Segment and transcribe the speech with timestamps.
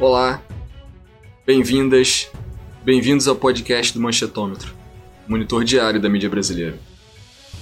[0.00, 0.42] Olá,
[1.46, 2.28] bem-vindas,
[2.84, 4.74] bem-vindos ao podcast do Manchetômetro,
[5.28, 6.76] monitor diário da mídia brasileira.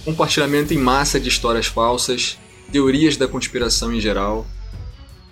[0.03, 2.39] Compartilhamento em massa de histórias falsas,
[2.73, 4.47] teorias da conspiração em geral,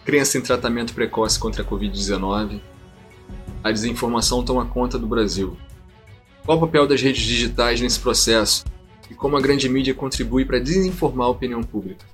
[0.05, 2.61] crença em tratamento precoce contra a Covid-19.
[3.65, 5.57] A desinformação toma conta do Brasil.
[6.45, 8.63] Qual o papel das redes digitais nesse processo
[9.11, 12.05] e como a grande mídia contribui para desinformar a opinião pública?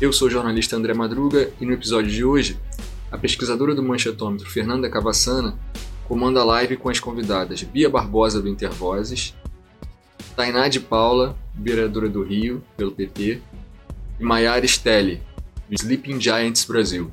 [0.00, 2.58] Eu sou o jornalista André Madruga e no episódio de hoje,
[3.10, 5.58] a pesquisadora do Manchetômetro Fernanda Cavassana
[6.06, 9.34] comanda a live com as convidadas Bia Barbosa do Intervozes,
[10.36, 13.42] Tainá de Paula, vereadora do Rio, pelo PT,
[14.20, 15.22] e Maiara Stelli,
[15.68, 17.10] do Sleeping Giants Brasil.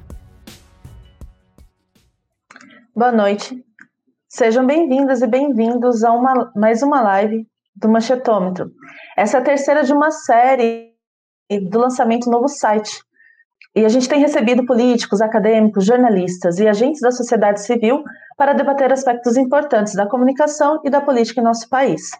[2.95, 3.63] Boa noite.
[4.27, 8.71] Sejam bem-vindas e bem-vindos a uma, mais uma live do Manchetômetro.
[9.17, 10.93] Essa é a terceira de uma série
[11.69, 13.01] do lançamento do novo site.
[13.75, 18.03] E a gente tem recebido políticos, acadêmicos, jornalistas e agentes da sociedade civil
[18.37, 22.11] para debater aspectos importantes da comunicação e da política em nosso país.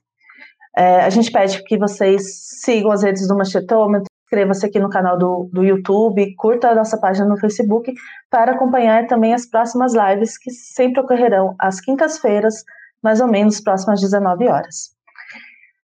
[0.76, 5.18] É, a gente pede que vocês sigam as redes do Machetômetro, inscreva-se aqui no canal
[5.18, 7.94] do, do YouTube, curta a nossa página no Facebook
[8.30, 12.66] para acompanhar também as próximas lives que sempre ocorrerão às quintas-feiras,
[13.02, 14.94] mais ou menos próximas 19 horas.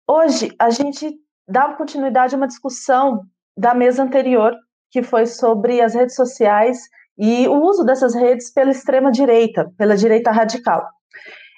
[0.06, 1.16] Hoje a gente
[1.48, 3.22] dá continuidade a uma discussão
[3.58, 4.54] da mesa anterior,
[4.94, 6.78] que foi sobre as redes sociais
[7.18, 10.88] e o uso dessas redes pela extrema-direita, pela direita radical.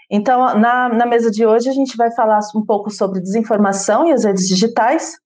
[0.10, 4.14] Então, na, na, mesa de hoje, a gente vai falar um pouco sobre desinformação e
[4.14, 5.18] as redes digitais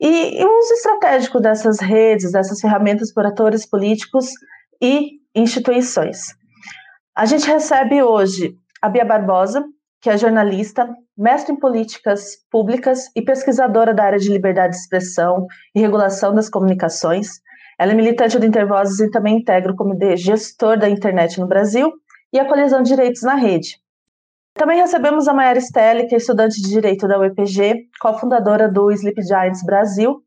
[0.00, 4.30] e, e o uso estratégico dessas redes, dessas ferramentas por atores políticos
[4.80, 6.34] e instituições.
[7.16, 9.64] A gente recebe hoje a Bia Barbosa,
[10.00, 15.46] que é jornalista, mestre em políticas públicas e pesquisadora da área de liberdade de expressão
[15.74, 17.40] e regulação das comunicações.
[17.78, 21.92] Ela é militante do Intervozes e também integra o Comitê Gestor da Internet no Brasil
[22.32, 23.78] e a Colisão de Direitos na Rede.
[24.54, 29.20] Também recebemos a Mayara Stelli, que é estudante de Direito da UEPG, cofundadora do Sleep
[29.22, 30.22] Giants Brasil,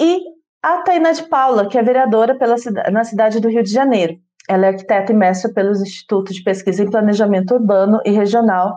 [0.00, 0.20] e
[0.60, 2.56] a Taina de Paula, que é vereadora pela,
[2.90, 4.16] na cidade do Rio de Janeiro.
[4.48, 8.76] Ela é arquiteta e mestre pelos Institutos de Pesquisa em Planejamento Urbano e Regional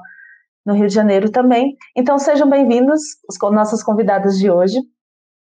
[0.63, 1.75] no Rio de Janeiro também.
[1.95, 4.79] Então sejam bem-vindos, os nossas convidadas de hoje.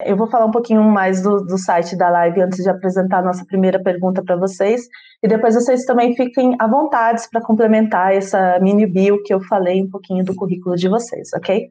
[0.05, 3.23] Eu vou falar um pouquinho mais do, do site da live antes de apresentar a
[3.23, 4.83] nossa primeira pergunta para vocês,
[5.23, 9.83] e depois vocês também fiquem à vontade para complementar essa mini bio que eu falei
[9.83, 11.71] um pouquinho do currículo de vocês, ok?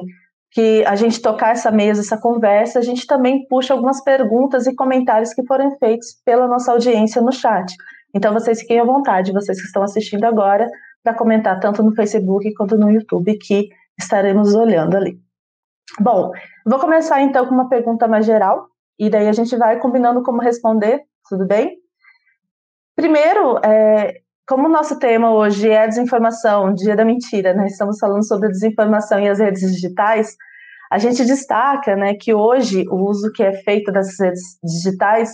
[0.53, 4.75] que a gente tocar essa mesa, essa conversa, a gente também puxa algumas perguntas e
[4.75, 7.73] comentários que foram feitos pela nossa audiência no chat.
[8.13, 10.69] Então vocês fiquem à vontade, vocês que estão assistindo agora,
[11.03, 13.69] para comentar tanto no Facebook quanto no YouTube, que
[13.99, 15.19] estaremos olhando ali.
[15.99, 16.31] Bom,
[16.65, 18.67] vou começar então com uma pergunta mais geral,
[18.99, 21.77] e daí a gente vai combinando como responder, tudo bem?
[22.95, 27.67] Primeiro, é, como o nosso tema hoje é desinformação, dia da mentira, né?
[27.67, 30.35] Estamos falando sobre desinformação e as redes digitais.
[30.91, 35.31] A gente destaca, né, que hoje o uso que é feito dessas redes digitais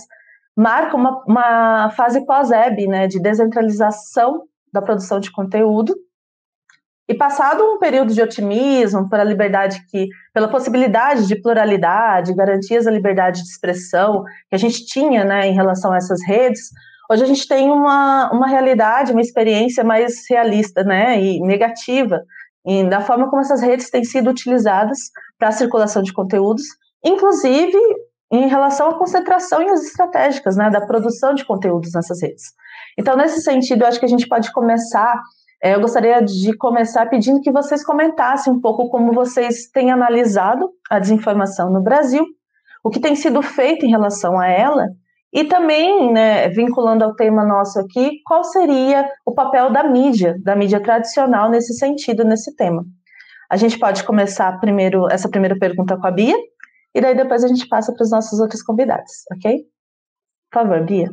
[0.56, 5.94] marca uma, uma fase pós-web, né, de descentralização da produção de conteúdo.
[7.08, 12.90] E passado um período de otimismo pela liberdade que, pela possibilidade de pluralidade, garantias da
[12.90, 16.70] liberdade de expressão que a gente tinha, né, em relação a essas redes,
[17.10, 22.22] Hoje a gente tem uma, uma realidade, uma experiência mais realista né, e negativa
[22.64, 26.62] e da forma como essas redes têm sido utilizadas para a circulação de conteúdos,
[27.04, 27.76] inclusive
[28.30, 32.44] em relação à concentração e as estratégicas né, da produção de conteúdos nessas redes.
[32.96, 35.20] Então, nesse sentido, eu acho que a gente pode começar.
[35.60, 40.70] É, eu gostaria de começar pedindo que vocês comentassem um pouco como vocês têm analisado
[40.88, 42.24] a desinformação no Brasil,
[42.84, 44.86] o que tem sido feito em relação a ela
[45.32, 50.56] e também, né, vinculando ao tema nosso aqui, qual seria o papel da mídia, da
[50.56, 52.84] mídia tradicional nesse sentido, nesse tema?
[53.48, 56.36] A gente pode começar primeiro essa primeira pergunta com a Bia,
[56.94, 59.58] e daí depois a gente passa para os nossos outros convidados, ok?
[60.50, 61.08] Por favor, Bia.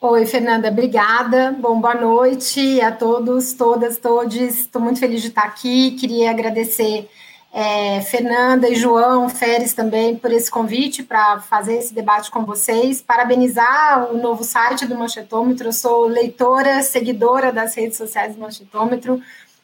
[0.00, 1.52] Oi, Fernanda, obrigada.
[1.52, 4.34] Bom, boa noite a todos, todas, todos.
[4.34, 5.90] Estou muito feliz de estar aqui.
[5.90, 7.06] Queria agradecer
[7.52, 13.02] é, Fernanda e João Feres também por esse convite para fazer esse debate com vocês.
[13.02, 15.68] Parabenizar o novo site do Manchetômetro.
[15.68, 19.20] Eu sou leitora, seguidora das redes sociais do Manchetômetro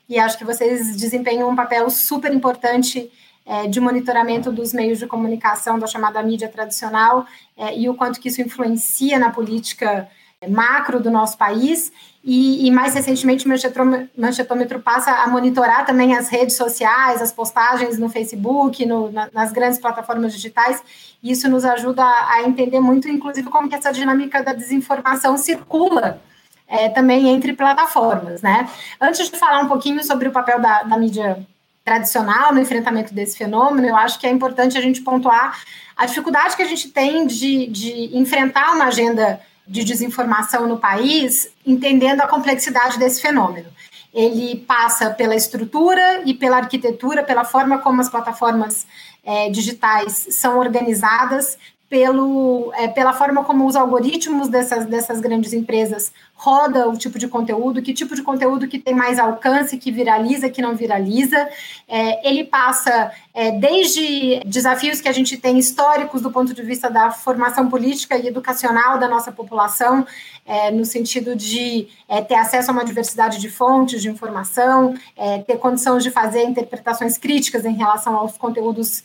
[0.09, 3.11] e acho que vocês desempenham um papel super importante
[3.45, 7.25] é, de monitoramento dos meios de comunicação da chamada mídia tradicional
[7.57, 10.09] é, e o quanto que isso influencia na política
[10.49, 11.91] macro do nosso país
[12.29, 13.49] e, e, mais recentemente o
[14.17, 19.53] Manchetômetro passa a monitorar também as redes sociais, as postagens no Facebook, no, na, nas
[19.53, 20.83] grandes plataformas digitais,
[21.23, 26.21] e isso nos ajuda a, entender muito, inclusive, como que essa dinâmica da desinformação circula
[26.67, 28.69] é, também entre plataformas, né?
[29.01, 31.47] Antes de falar um pouquinho sobre o papel da, da mídia
[31.85, 35.63] tradicional no enfrentamento desse fenômeno, eu acho que é importante a gente pontuar
[35.97, 41.51] a dificuldade que a gente tem de, de enfrentar uma agenda de desinformação no país,
[41.65, 43.69] entendendo a complexidade desse fenômeno.
[44.15, 48.87] Ele passa pela estrutura e pela arquitetura, pela forma como as plataformas
[49.25, 56.13] é, digitais são organizadas, pelo, é, pela forma como os algoritmos dessas, dessas grandes empresas
[56.37, 60.51] roda o tipo de conteúdo, que tipo de conteúdo que tem mais alcance, que viraliza,
[60.51, 61.49] que não viraliza.
[61.89, 66.91] É, ele passa é, desde desafios que a gente tem históricos do ponto de vista
[66.91, 70.07] da formação política e educacional da nossa população,
[70.45, 75.39] é, no sentido de é, ter acesso a uma diversidade de fontes de informação, é,
[75.39, 79.03] ter condições de fazer interpretações críticas em relação aos conteúdos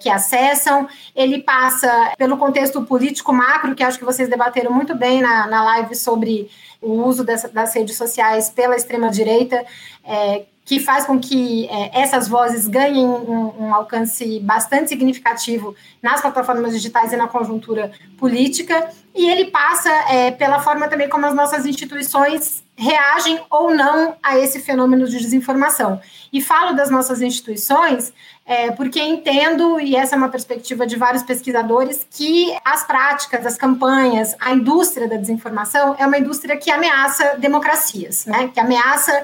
[0.00, 0.88] que acessam.
[1.14, 5.64] Ele passa pelo contexto político macro, que acho que vocês debateram muito bem na, na
[5.64, 9.64] live sobre o uso dessa, das redes sociais pela extrema-direita,
[10.04, 16.20] é, que faz com que é, essas vozes ganhem um, um, alcance bastante significativo nas
[16.20, 21.34] plataformas digitais e na conjuntura política, e ele passa é, pela forma também como as
[21.34, 25.98] nossas instituições reagem ou não a esse fenômeno de desinformação.
[26.30, 28.12] E falo das nossas instituições
[28.50, 33.56] é, porque entendo, e essa é uma perspectiva de vários pesquisadores, que as práticas, as
[33.56, 38.50] campanhas, a indústria da desinformação é uma indústria que ameaça democracias, né?
[38.52, 39.22] que ameaça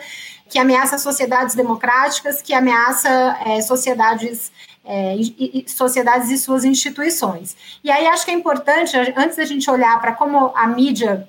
[0.48, 4.52] que ameaça sociedades democráticas, que ameaça é, sociedades
[4.84, 7.56] é, e, e, sociedades e suas instituições.
[7.82, 11.28] E aí acho que é importante, antes da gente olhar para como a mídia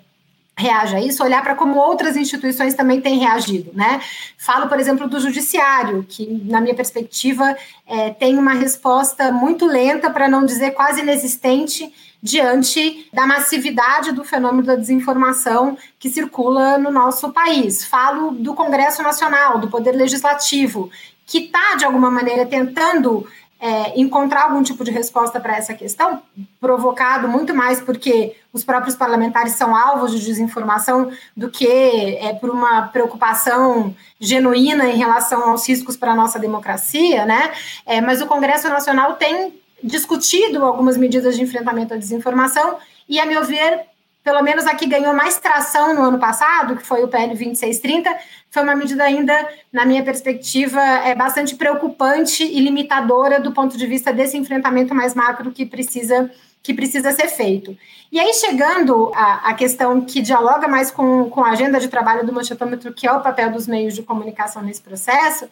[0.58, 4.02] reage a isso, olhar para como outras instituições também têm reagido, né?
[4.38, 7.56] Falo, por exemplo, do judiciário, que, na minha perspectiva,
[7.86, 14.24] é, tem uma resposta muito lenta, para não dizer quase inexistente, diante da massividade do
[14.24, 17.86] fenômeno da desinformação que circula no nosso país.
[17.86, 20.90] Falo do Congresso Nacional, do Poder Legislativo,
[21.28, 23.28] que está, de alguma maneira, tentando
[23.60, 26.22] é, encontrar algum tipo de resposta para essa questão,
[26.60, 32.50] provocado muito mais porque os próprios parlamentares são alvos de desinformação do que é, por
[32.50, 37.52] uma preocupação genuína em relação aos riscos para a nossa democracia, né?
[37.86, 42.78] É, mas o Congresso Nacional tem discutido algumas medidas de enfrentamento à desinformação
[43.08, 43.86] e, a meu ver,
[44.28, 48.14] pelo menos a que ganhou mais tração no ano passado, que foi o PL 2630,
[48.50, 53.86] foi uma medida ainda, na minha perspectiva, é bastante preocupante e limitadora do ponto de
[53.86, 56.32] vista desse enfrentamento mais macro que precisa
[56.64, 57.78] que precisa ser feito.
[58.12, 62.26] E aí, chegando à, à questão que dialoga mais com, com a agenda de trabalho
[62.26, 65.48] do manchetômetro, que é o papel dos meios de comunicação nesse processo,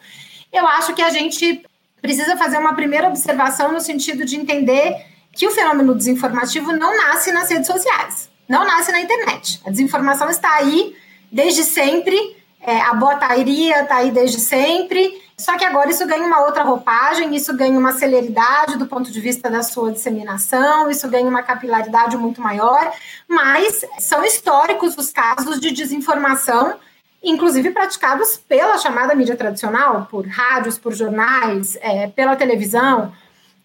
[0.52, 1.64] eu acho que a gente
[2.02, 7.32] precisa fazer uma primeira observação no sentido de entender que o fenômeno desinformativo não nasce
[7.32, 9.60] nas redes sociais, não nasce na internet.
[9.64, 10.94] A desinformação está aí
[11.32, 16.44] desde sempre, é, a botaria está aí desde sempre, só que agora isso ganha uma
[16.44, 21.28] outra roupagem, isso ganha uma celeridade do ponto de vista da sua disseminação, isso ganha
[21.28, 22.92] uma capilaridade muito maior,
[23.28, 26.76] mas são históricos os casos de desinformação
[27.22, 33.12] inclusive praticados pela chamada mídia tradicional, por rádios, por jornais, é, pela televisão.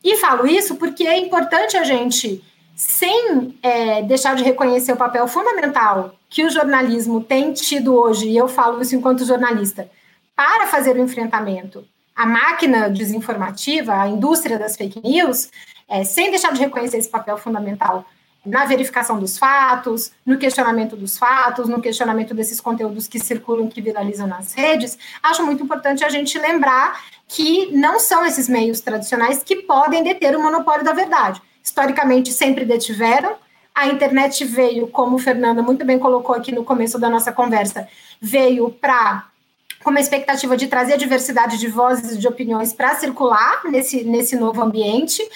[0.03, 2.43] E falo isso porque é importante a gente,
[2.81, 8.35] sem é, deixar de reconhecer o papel fundamental que o jornalismo tem tido hoje, e
[8.35, 9.87] eu falo isso enquanto jornalista,
[10.35, 11.85] para fazer o enfrentamento
[12.15, 15.51] à máquina desinformativa, à indústria das fake news,
[15.87, 18.03] é, sem deixar de reconhecer esse papel fundamental
[18.43, 23.79] na verificação dos fatos, no questionamento dos fatos, no questionamento desses conteúdos que circulam, que
[23.79, 29.43] viralizam nas redes, acho muito importante a gente lembrar que não são esses meios tradicionais
[29.43, 31.39] que podem deter o monopólio da verdade.
[31.63, 33.35] Historicamente, sempre detiveram.
[33.73, 37.87] A internet veio, como Fernanda muito bem colocou aqui no começo da nossa conversa,
[38.19, 39.27] veio para
[39.83, 44.35] com uma expectativa de trazer diversidade de vozes e de opiniões para circular nesse, nesse
[44.35, 45.27] novo ambiente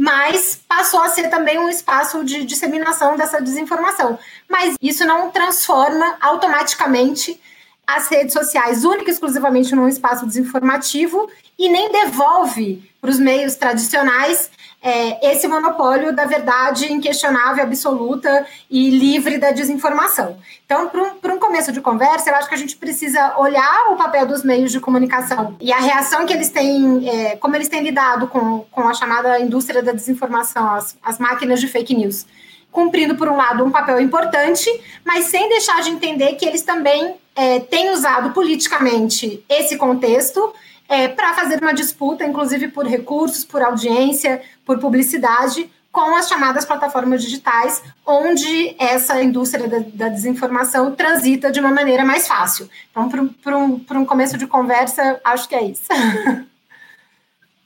[0.00, 4.18] mas passou a ser também um espaço de disseminação dessa desinformação.
[4.48, 7.38] Mas isso não transforma automaticamente
[7.86, 13.56] as redes sociais única e exclusivamente num espaço desinformativo e nem devolve para os meios
[13.56, 14.50] tradicionais
[14.82, 20.38] é, esse monopólio da verdade inquestionável, absoluta e livre da desinformação.
[20.64, 23.96] Então, para um, um, começo de conversa, eu acho que a gente precisa olhar o
[23.96, 27.82] papel dos meios de comunicação e a reação que eles têm, é, como eles têm
[27.82, 32.26] lidado com, com a chamada indústria da desinformação, as, as máquinas de fake news
[32.72, 34.70] cumprindo, por um lado, um papel importante,
[35.04, 40.54] mas sem deixar de entender que eles também é, têm usado politicamente esse contexto
[40.90, 46.64] é, para fazer uma disputa, inclusive por recursos, por audiência, por publicidade, com as chamadas
[46.64, 52.68] plataformas digitais, onde essa indústria da, da desinformação transita de uma maneira mais fácil.
[52.90, 55.86] Então, para um, um começo de conversa, acho que é isso.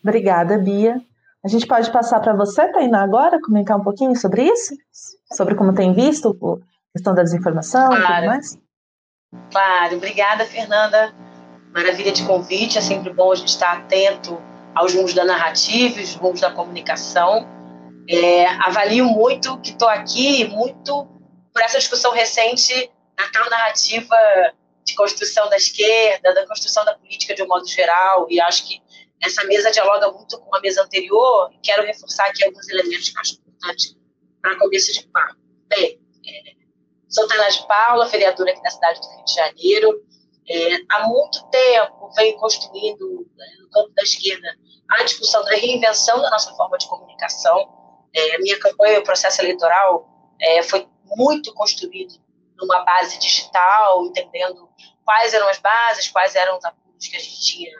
[0.04, 1.00] Obrigada, Bia.
[1.43, 4.75] A gente pode passar para você, Tainá, agora, comentar um pouquinho sobre isso?
[5.33, 8.04] Sobre como tem visto a questão da desinformação claro.
[8.04, 8.59] e tudo mais?
[9.50, 11.24] Claro, obrigada, Fernanda
[11.75, 12.78] maravilha de convite.
[12.78, 14.40] É sempre bom a gente estar atento
[14.75, 17.47] aos rumos da narrativa, os rumos da comunicação.
[18.09, 21.07] É, avalio muito que estou aqui, muito
[21.52, 24.16] por essa discussão recente na tal narrativa
[24.85, 28.83] de construção da esquerda, da construção da política de um modo geral, e acho que
[29.23, 33.19] essa mesa dialoga muito com a mesa anterior, e quero reforçar aqui alguns elementos que
[33.19, 33.97] acho importantes
[34.43, 35.37] para começo de papo.
[35.69, 36.52] Bem, é,
[37.09, 40.04] sou Tana de Paula, vereadora aqui da cidade do Rio de Janeiro,
[40.48, 44.46] é, há muito tempo vem construindo né, no campo da esquerda
[44.90, 47.72] a discussão da reinvenção da nossa forma de comunicação.
[48.12, 50.06] É, minha campanha, o processo eleitoral,
[50.40, 50.86] é, foi
[51.16, 52.14] muito construído
[52.56, 54.68] numa base digital, entendendo
[55.04, 57.72] quais eram as bases, quais eram os apoios que a gente tinha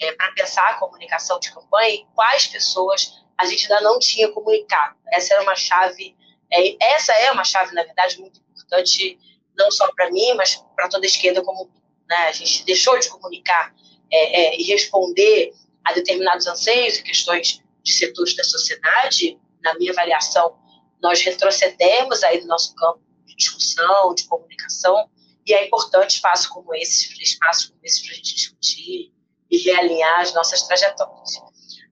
[0.00, 4.30] é, para pensar a comunicação de campanha e quais pessoas a gente ainda não tinha
[4.30, 4.96] comunicado.
[5.12, 6.16] Essa era uma chave,
[6.52, 9.18] é, essa é uma chave, na verdade, muito importante,
[9.56, 11.70] não só para mim, mas para toda a esquerda como
[12.08, 12.28] né?
[12.28, 13.74] A gente deixou de comunicar
[14.10, 15.52] é, é, e responder
[15.84, 19.38] a determinados anseios e questões de setores da sociedade.
[19.62, 20.56] Na minha avaliação,
[21.02, 25.08] nós retrocedemos aí no nosso campo de discussão, de comunicação,
[25.46, 29.12] e é importante espaço como esse, espaço como esse para a gente discutir
[29.50, 31.32] e realinhar as nossas trajetórias.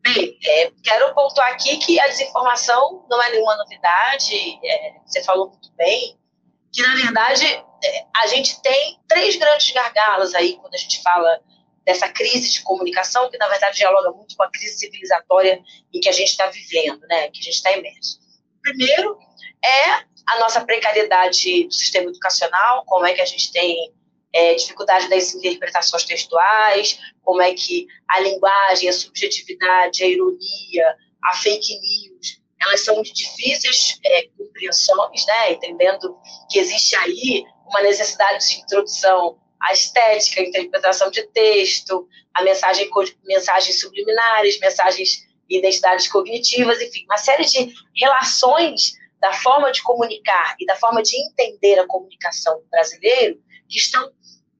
[0.02, 5.48] Bem, é, quero pontuar aqui que a desinformação não é nenhuma novidade, é, você falou
[5.48, 6.18] muito bem,
[6.72, 11.40] que na verdade é, a gente tem três grandes gargalos aí quando a gente fala
[11.84, 15.60] dessa crise de comunicação, que na verdade dialoga muito com a crise civilizatória
[15.92, 18.20] em que a gente está vivendo, né, que a gente está imerso.
[18.62, 19.18] Primeiro
[19.64, 19.90] é
[20.28, 23.92] a nossa precariedade do sistema educacional, como é que a gente tem
[24.32, 31.34] é, dificuldade das interpretações textuais, como é que a linguagem, a subjetividade, a ironia, a
[31.34, 35.52] fake news, elas são de difíceis é, compreensões, né?
[35.52, 36.16] entendendo
[36.50, 42.88] que existe aí uma necessidade de introdução à estética, à interpretação de texto, a mensagem,
[43.24, 50.66] mensagens subliminares, mensagens identidades cognitivas, enfim, uma série de relações da forma de comunicar e
[50.66, 53.38] da forma de entender a comunicação brasileiro
[53.68, 54.10] que estão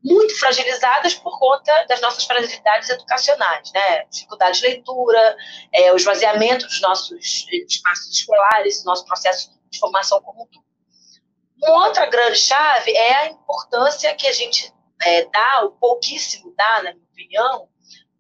[0.05, 4.05] muito fragilizadas por conta das nossas fragilidades educacionais, né?
[4.07, 5.37] Dificuldade de leitura,
[5.73, 10.65] é, o esvaziamento dos nossos espaços escolares, nosso processo de formação como um todo.
[11.63, 16.83] Uma outra grande chave é a importância que a gente é, dá, o pouquíssimo dá,
[16.83, 17.69] na minha opinião,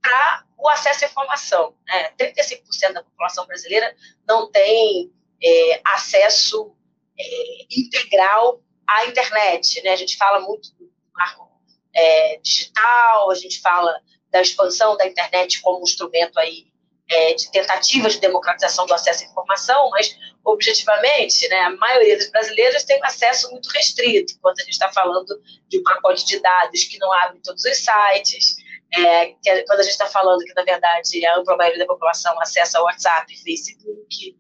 [0.01, 1.75] para o acesso à informação.
[1.87, 2.13] Né?
[2.13, 3.97] 35% da população brasileira
[4.27, 5.13] não tem
[5.43, 6.77] é, acesso
[7.19, 7.25] é,
[7.71, 9.83] integral à internet.
[9.83, 9.91] Né?
[9.91, 11.52] A gente fala muito do marco
[11.95, 13.95] é, digital, a gente fala
[14.31, 16.73] da expansão da internet como instrumento aí
[17.09, 22.31] é, de tentativa de democratização do acesso à informação, mas objetivamente, né, a maioria dos
[22.31, 26.41] brasileiros tem um acesso muito restrito, quando a gente está falando de um pacote de
[26.41, 28.57] dados que não abre todos os sites,
[28.95, 31.87] é, que, é, quando a gente está falando que, na verdade, a ampla maioria da
[31.87, 34.37] população acessa WhatsApp Facebook,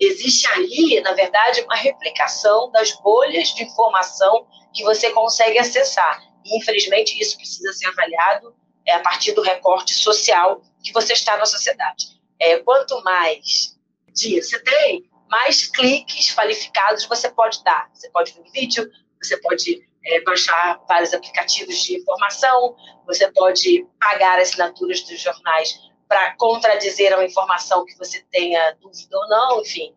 [0.00, 6.20] existe ali, na verdade, uma replicação das bolhas de informação que você consegue acessar.
[6.44, 8.54] E, infelizmente, isso precisa ser avaliado
[8.86, 12.06] é, a partir do recorte social que você está na sociedade.
[12.38, 13.78] É, quanto mais
[14.12, 17.90] dias você tem, mais cliques qualificados você pode dar.
[17.94, 23.86] Você pode ver um vídeo, você pode é, baixar vários aplicativos de informação, você pode
[23.98, 25.74] pagar assinaturas dos jornais
[26.06, 29.94] para contradizer uma informação que você tenha dúvida ou não, enfim.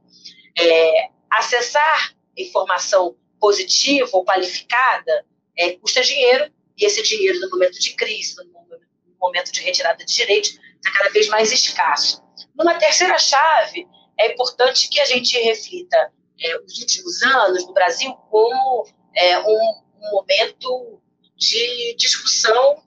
[0.58, 5.26] É, acessar informação positiva ou qualificada
[5.58, 10.14] é, custa dinheiro, e esse dinheiro, no momento de crise, no momento de retirada de
[10.14, 12.22] direitos, está cada vez mais escasso.
[12.56, 13.88] Numa terceira chave,
[14.20, 18.86] é importante que a gente reflita é, os últimos anos no Brasil como
[19.16, 21.02] é, um, um momento
[21.36, 22.84] de discussão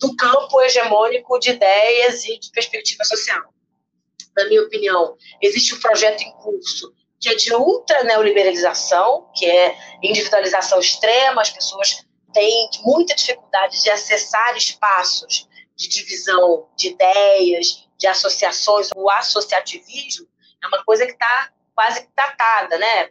[0.00, 3.52] do campo hegemônico de ideias e de perspectiva social.
[4.36, 6.92] Na minha opinião, existe um projeto em curso
[7.28, 14.56] é de ultra neoliberalização, que é individualização extrema, as pessoas têm muita dificuldade de acessar
[14.56, 18.90] espaços de divisão de ideias, de associações.
[18.94, 20.26] O associativismo
[20.62, 23.08] é uma coisa que está quase datada, né?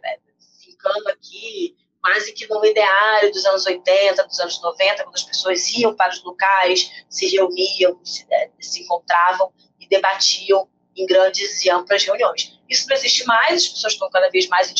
[0.62, 5.68] Ficando aqui quase que no ideário dos anos 80, dos anos 90, quando as pessoas
[5.70, 11.70] iam para os locais, se reuniam, se, eh, se encontravam e debatiam em grandes e
[11.70, 12.58] amplas reuniões.
[12.68, 14.70] Isso não existe mais, as pessoas estão cada vez mais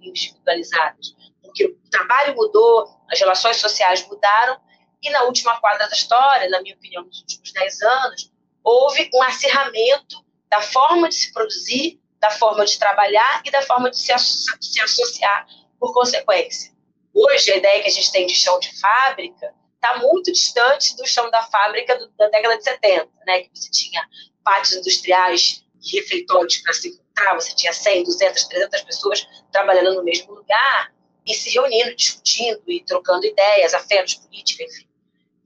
[0.00, 4.58] individualizadas, porque o trabalho mudou, as relações sociais mudaram,
[5.02, 9.22] e na última quadra da história, na minha opinião, nos últimos 10 anos, houve um
[9.22, 14.12] acirramento da forma de se produzir, da forma de trabalhar e da forma de se,
[14.12, 15.46] associar
[15.80, 16.72] por consequência.
[17.12, 19.52] Hoje, a ideia que a gente tem de chão de fábrica
[19.82, 23.40] está muito distante do chão da fábrica do, da década de 70, né?
[23.42, 24.08] que você tinha
[24.44, 30.04] pátios industriais e refeitórios para se encontrar, você tinha 100, 200, 300 pessoas trabalhando no
[30.04, 30.94] mesmo lugar
[31.26, 34.88] e se reunindo, discutindo e trocando ideias, afetos, política, enfim.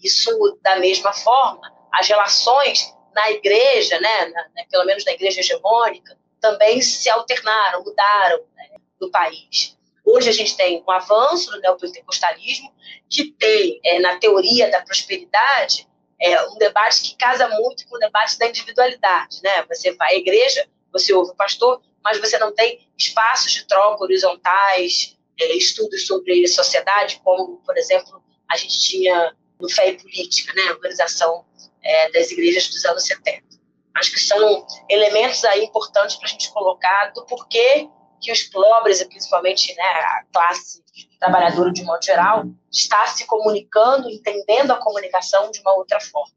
[0.02, 5.40] Isso, da mesma forma, as relações na igreja, né, na, né, pelo menos na igreja
[5.40, 9.75] hegemônica, também se alternaram, mudaram né, no país.
[10.06, 12.72] Hoje a gente tem um avanço do neopentecostalismo,
[13.10, 15.88] que tem, é, na teoria da prosperidade,
[16.20, 19.40] é, um debate que casa muito com o debate da individualidade.
[19.42, 19.64] Né?
[19.68, 24.04] Você vai à igreja, você ouve o pastor, mas você não tem espaços de troca
[24.04, 30.52] horizontais, é, estudos sobre sociedade, como, por exemplo, a gente tinha no Fé e Política,
[30.54, 30.68] né?
[30.68, 31.44] a organização
[31.82, 33.44] é, das igrejas dos anos 70.
[33.96, 37.88] Acho que são elementos aí importantes para a gente colocar do porquê
[38.26, 40.82] que os pobres, e principalmente né, a classe
[41.20, 46.34] trabalhadora de modo geral, está se comunicando, entendendo a comunicação de uma outra forma.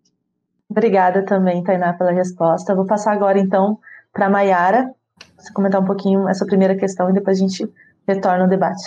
[0.69, 2.75] Obrigada também, Tainá, pela resposta.
[2.75, 3.80] vou passar agora, então,
[4.13, 4.93] para a Mayara,
[5.36, 7.67] você comentar um pouquinho essa primeira questão e depois a gente
[8.08, 8.84] retorna ao debate.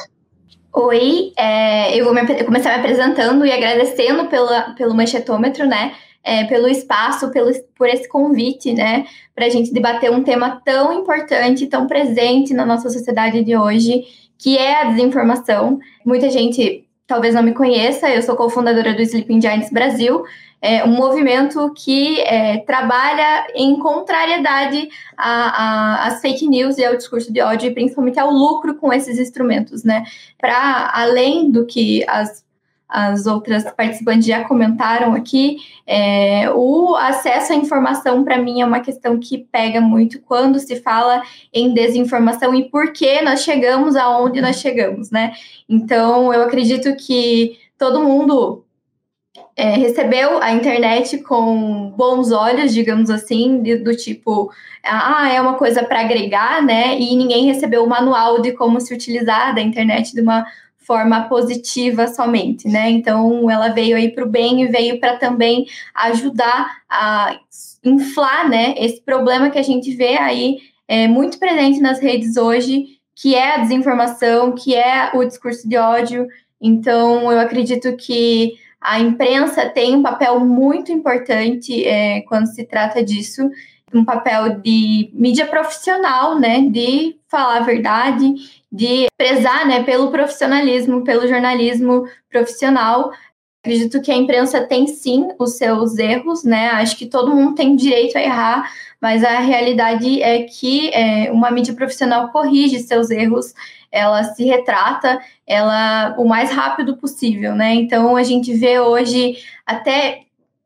[0.72, 5.92] Oi, é, eu vou me, começar me apresentando e agradecendo pela, pelo manchetômetro, né?
[6.24, 10.92] É, pelo espaço, pelo, por esse convite, né, para a gente debater um tema tão
[10.92, 14.04] importante, tão presente na nossa sociedade de hoje,
[14.38, 15.78] que é a desinformação.
[16.04, 20.24] Muita gente talvez não me conheça, eu sou cofundadora do Sleeping Giants Brasil,
[20.62, 27.40] é um movimento que é, trabalha em contrariedade às fake news e ao discurso de
[27.40, 30.04] ódio, e principalmente ao lucro com esses instrumentos, né?
[30.38, 32.44] Para além do que as
[32.92, 38.80] as outras participantes já comentaram aqui, é, o acesso à informação, para mim, é uma
[38.80, 44.42] questão que pega muito quando se fala em desinformação e por que nós chegamos aonde
[44.42, 45.32] nós chegamos, né?
[45.66, 48.62] Então, eu acredito que todo mundo
[49.56, 54.50] é, recebeu a internet com bons olhos, digamos assim, do tipo,
[54.84, 56.98] ah, é uma coisa para agregar, né?
[56.98, 60.44] E ninguém recebeu o manual de como se utilizar da internet de uma
[60.86, 62.90] forma positiva somente, né?
[62.90, 67.38] Então ela veio aí para o bem e veio para também ajudar a
[67.84, 68.74] inflar, né?
[68.76, 73.54] Esse problema que a gente vê aí é muito presente nas redes hoje, que é
[73.54, 76.26] a desinformação, que é o discurso de ódio.
[76.60, 83.02] Então eu acredito que a imprensa tem um papel muito importante é, quando se trata
[83.02, 83.48] disso,
[83.92, 86.60] um papel de mídia profissional, né?
[86.62, 88.34] De falar a verdade
[88.72, 93.12] de prezar né, pelo profissionalismo, pelo jornalismo profissional.
[93.62, 96.70] Acredito que a imprensa tem sim os seus erros, né?
[96.70, 101.50] Acho que todo mundo tem direito a errar, mas a realidade é que é, uma
[101.50, 103.54] mídia profissional corrige seus erros,
[103.90, 107.74] ela se retrata, ela o mais rápido possível, né?
[107.74, 110.22] Então a gente vê hoje até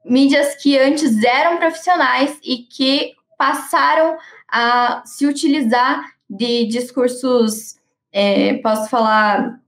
[0.08, 4.16] mídias que antes eram profissionais e que passaram
[4.48, 7.76] a se utilizar de discursos
[8.12, 9.60] é, posso falar,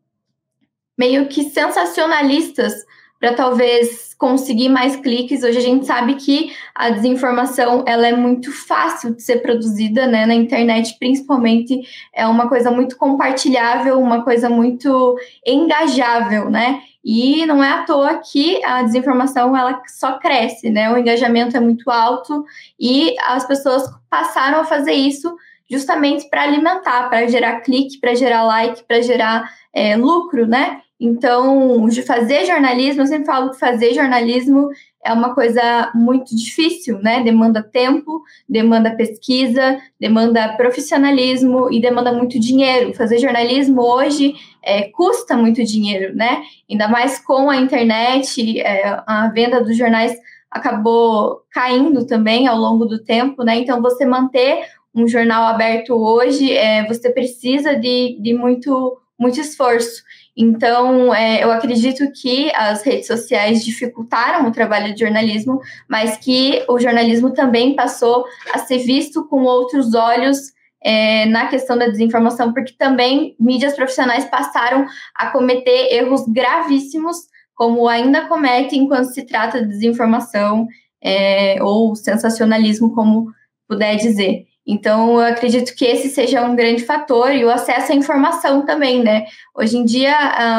[0.97, 2.73] meio que sensacionalistas
[3.21, 5.43] para talvez conseguir mais cliques.
[5.43, 10.25] Hoje a gente sabe que a desinformação ela é muito fácil de ser produzida, né,
[10.25, 11.83] na internet, principalmente
[12.15, 16.81] é uma coisa muito compartilhável, uma coisa muito engajável, né?
[17.11, 20.93] E não é à toa que a desinformação ela só cresce, né?
[20.93, 22.45] O engajamento é muito alto
[22.79, 25.35] e as pessoas passaram a fazer isso
[25.71, 30.83] justamente para alimentar, para gerar clique, para gerar like, para gerar é, lucro, né?
[31.01, 34.69] Então, de fazer jornalismo, eu sempre falo que fazer jornalismo
[35.05, 37.23] é uma coisa muito difícil, né?
[37.23, 42.93] Demanda tempo, demanda pesquisa, demanda profissionalismo e demanda muito dinheiro.
[42.95, 46.43] Fazer jornalismo hoje é, custa muito dinheiro, né?
[46.71, 50.17] Ainda mais com a internet, é, a venda dos jornais
[50.51, 53.57] acabou caindo também ao longo do tempo, né?
[53.57, 60.03] Então, você manter um jornal aberto hoje, é, você precisa de, de muito, muito esforço.
[60.41, 66.65] Então, é, eu acredito que as redes sociais dificultaram o trabalho de jornalismo, mas que
[66.69, 68.25] o jornalismo também passou
[68.55, 70.39] a ser visto com outros olhos
[70.81, 77.17] é, na questão da desinformação, porque também mídias profissionais passaram a cometer erros gravíssimos,
[77.53, 80.69] como ainda cometem quando se trata de desinformação
[81.03, 83.33] é, ou sensacionalismo, como
[83.69, 84.47] puder dizer.
[84.71, 89.03] Então, eu acredito que esse seja um grande fator e o acesso à informação também,
[89.03, 89.25] né?
[89.55, 90.15] Hoje em dia,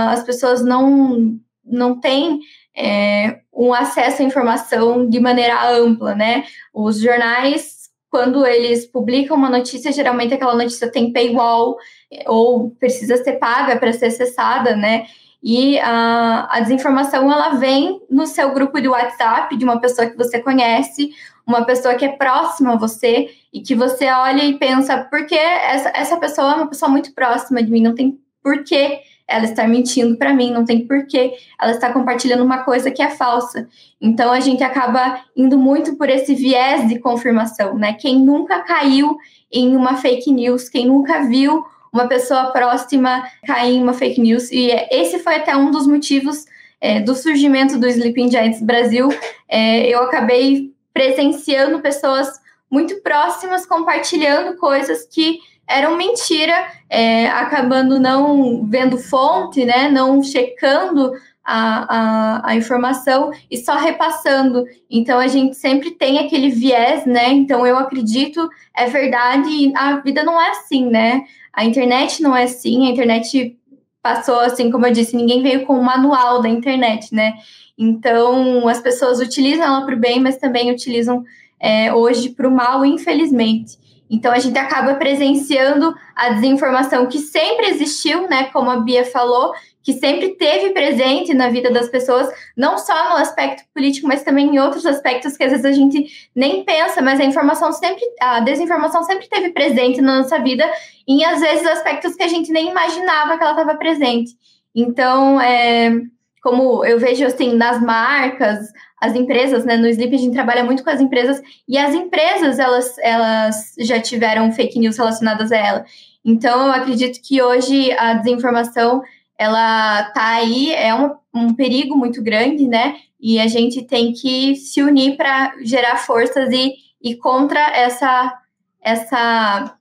[0.10, 2.40] as pessoas não, não têm
[2.76, 6.44] é, um acesso à informação de maneira ampla, né?
[6.74, 11.78] Os jornais, quando eles publicam uma notícia, geralmente aquela notícia tem paywall
[12.26, 15.06] ou precisa ser paga para ser acessada, né?
[15.42, 20.18] E a, a desinformação ela vem no seu grupo de WhatsApp de uma pessoa que
[20.18, 21.12] você conhece
[21.50, 25.92] uma pessoa que é próxima a você e que você olha e pensa, porque essa,
[25.96, 30.16] essa pessoa é uma pessoa muito próxima de mim, não tem porquê ela estar mentindo
[30.16, 33.68] para mim, não tem porquê ela estar compartilhando uma coisa que é falsa.
[34.00, 37.94] Então a gente acaba indo muito por esse viés de confirmação, né?
[37.94, 39.18] Quem nunca caiu
[39.52, 44.52] em uma fake news, quem nunca viu uma pessoa próxima cair em uma fake news,
[44.52, 46.46] e esse foi até um dos motivos
[46.80, 49.10] é, do surgimento do Sleeping Giants Brasil.
[49.48, 58.66] É, eu acabei presenciando pessoas muito próximas compartilhando coisas que eram mentira, é, acabando não
[58.66, 61.14] vendo fonte, né, não checando
[61.46, 61.96] a,
[62.44, 64.66] a, a, informação e só repassando.
[64.90, 67.30] Então a gente sempre tem aquele viés, né?
[67.30, 71.24] Então eu acredito, é verdade, a vida não é assim, né?
[71.52, 73.58] A internet não é assim, a internet
[74.02, 77.34] passou assim, como eu disse, ninguém veio com o manual da internet, né?
[77.82, 81.24] Então, as pessoas utilizam ela para o bem, mas também utilizam
[81.58, 83.80] é, hoje para o mal, infelizmente.
[84.10, 88.46] Então, a gente acaba presenciando a desinformação que sempre existiu, né?
[88.52, 93.16] Como a Bia falou, que sempre teve presente na vida das pessoas, não só no
[93.16, 97.20] aspecto político, mas também em outros aspectos que às vezes a gente nem pensa, mas
[97.20, 100.70] a informação sempre, a desinformação sempre teve presente na nossa vida,
[101.08, 104.32] em às vezes aspectos que a gente nem imaginava que ela estava presente.
[104.76, 105.92] Então, é,
[106.42, 110.84] como eu vejo assim nas marcas, as empresas, né, no Sleep a gente trabalha muito
[110.84, 115.86] com as empresas e as empresas elas elas já tiveram fake news relacionadas a ela.
[116.24, 119.02] Então eu acredito que hoje a desinformação
[119.38, 122.98] ela tá aí, é um, um perigo muito grande, né?
[123.20, 128.38] E a gente tem que se unir para gerar forças e e contra essa
[128.82, 129.78] essa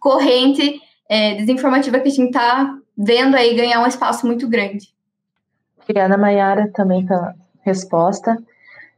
[0.00, 4.88] corrente é, desinformativa que a gente está vendo aí ganhar um espaço muito grande.
[5.88, 8.36] Obrigada, Mayara, também pela resposta.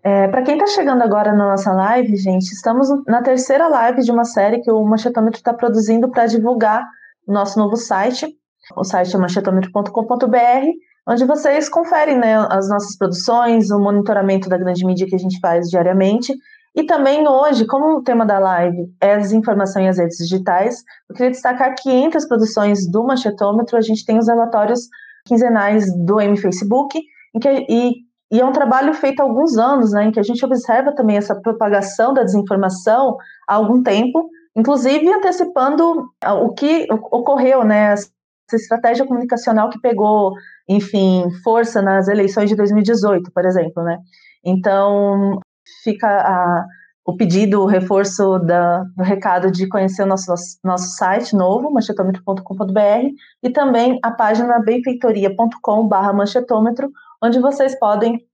[0.02, 4.10] É, Para quem está chegando agora na nossa live, gente, estamos na terceira live de
[4.10, 6.84] uma série que o Manchetômetro está produzindo para divulgar
[7.28, 8.34] o nosso novo site.
[8.76, 10.66] O site é manchetômetro.com.br,
[11.06, 15.38] onde vocês conferem né, as nossas produções, o monitoramento da grande mídia que a gente
[15.38, 16.34] faz diariamente.
[16.74, 20.82] E também hoje, como o tema da live é as informações e as redes digitais,
[21.08, 24.88] eu queria destacar que entre as produções do Manchetômetro, a gente tem os relatórios
[25.30, 27.00] quinzenais do M Facebook,
[27.32, 27.94] em que, e,
[28.32, 31.16] e é um trabalho feito há alguns anos, né, em que a gente observa também
[31.16, 33.16] essa propagação da desinformação
[33.48, 36.04] há algum tempo, inclusive antecipando
[36.42, 38.10] o que ocorreu, né, essa
[38.52, 40.32] estratégia comunicacional que pegou,
[40.68, 43.98] enfim, força nas eleições de 2018, por exemplo, né.
[44.44, 45.38] Então,
[45.84, 46.66] fica a,
[47.04, 50.32] o pedido, o reforço da, do recado de conhecer o nosso,
[50.62, 53.08] nosso site novo, manchetômetro.com.br,
[53.42, 56.90] e também a página benfeitoria.com.br manchetômetro,
[57.22, 58.24] onde vocês podem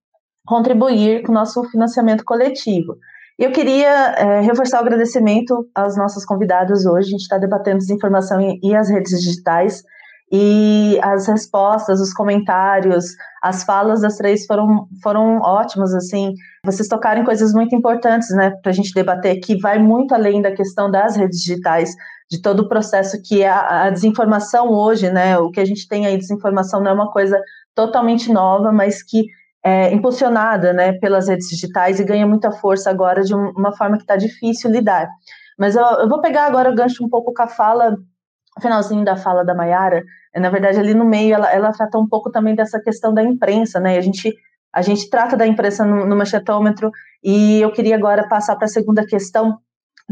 [0.46, 2.96] contribuir com o nosso financiamento coletivo.
[3.38, 7.08] Eu queria é, reforçar o agradecimento aos nossos convidados hoje.
[7.08, 9.84] A gente está debatendo desinformação e, e as redes digitais.
[10.32, 13.04] E as respostas, os comentários,
[13.40, 16.34] as falas das três foram, foram ótimas, assim.
[16.64, 20.42] Vocês tocaram em coisas muito importantes, né, para a gente debater, que vai muito além
[20.42, 21.94] da questão das redes digitais,
[22.28, 25.86] de todo o processo que é a, a desinformação hoje, né, o que a gente
[25.86, 27.40] tem aí, desinformação não é uma coisa
[27.72, 29.26] totalmente nova, mas que
[29.64, 34.02] é impulsionada, né, pelas redes digitais e ganha muita força agora de uma forma que
[34.02, 35.08] está difícil lidar.
[35.56, 37.96] Mas eu, eu vou pegar agora o gancho um pouco com a fala
[38.60, 42.30] finalzinho da fala da Mayara, na verdade, ali no meio, ela, ela trata um pouco
[42.30, 43.96] também dessa questão da imprensa, né?
[43.96, 44.34] A gente,
[44.72, 46.90] a gente trata da imprensa no, no machetômetro,
[47.22, 49.58] e eu queria agora passar para a segunda questão,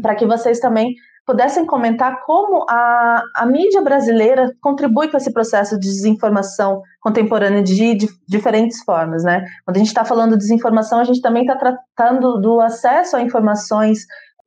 [0.00, 0.94] para que vocês também
[1.26, 7.94] pudessem comentar como a, a mídia brasileira contribui com esse processo de desinformação contemporânea de,
[7.94, 9.44] de diferentes formas, né?
[9.64, 13.22] Quando a gente está falando de desinformação, a gente também está tratando do acesso a
[13.22, 14.00] informações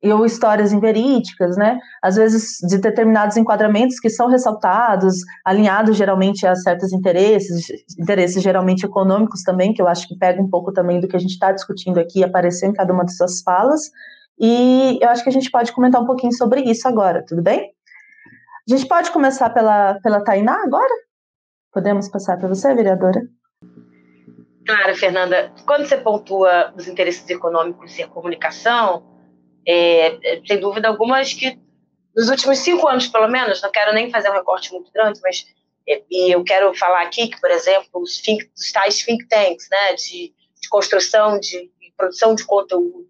[0.04, 1.78] ou histórias inverídicas, né?
[2.02, 7.66] Às vezes de determinados enquadramentos que são ressaltados, alinhados geralmente a certos interesses,
[7.98, 11.18] interesses geralmente econômicos também, que eu acho que pega um pouco também do que a
[11.18, 13.90] gente está discutindo aqui, apareceu em cada uma de suas falas.
[14.38, 17.72] E eu acho que a gente pode comentar um pouquinho sobre isso agora, tudo bem?
[18.70, 20.94] A gente pode começar pela, pela Tainá agora?
[21.72, 23.20] Podemos passar para você, vereadora?
[24.64, 25.50] Claro, Fernanda.
[25.66, 29.17] Quando você pontua os interesses econômicos e a comunicação,
[29.68, 31.58] é, é, sem dúvida alguma, acho que
[32.16, 35.46] nos últimos cinco anos, pelo menos, não quero nem fazer um recorte muito grande, mas
[36.10, 39.94] e eu quero falar aqui que, por exemplo, os, think, os tais think tanks, né,
[39.94, 43.08] de, de construção, de, de, produção de conteúdo,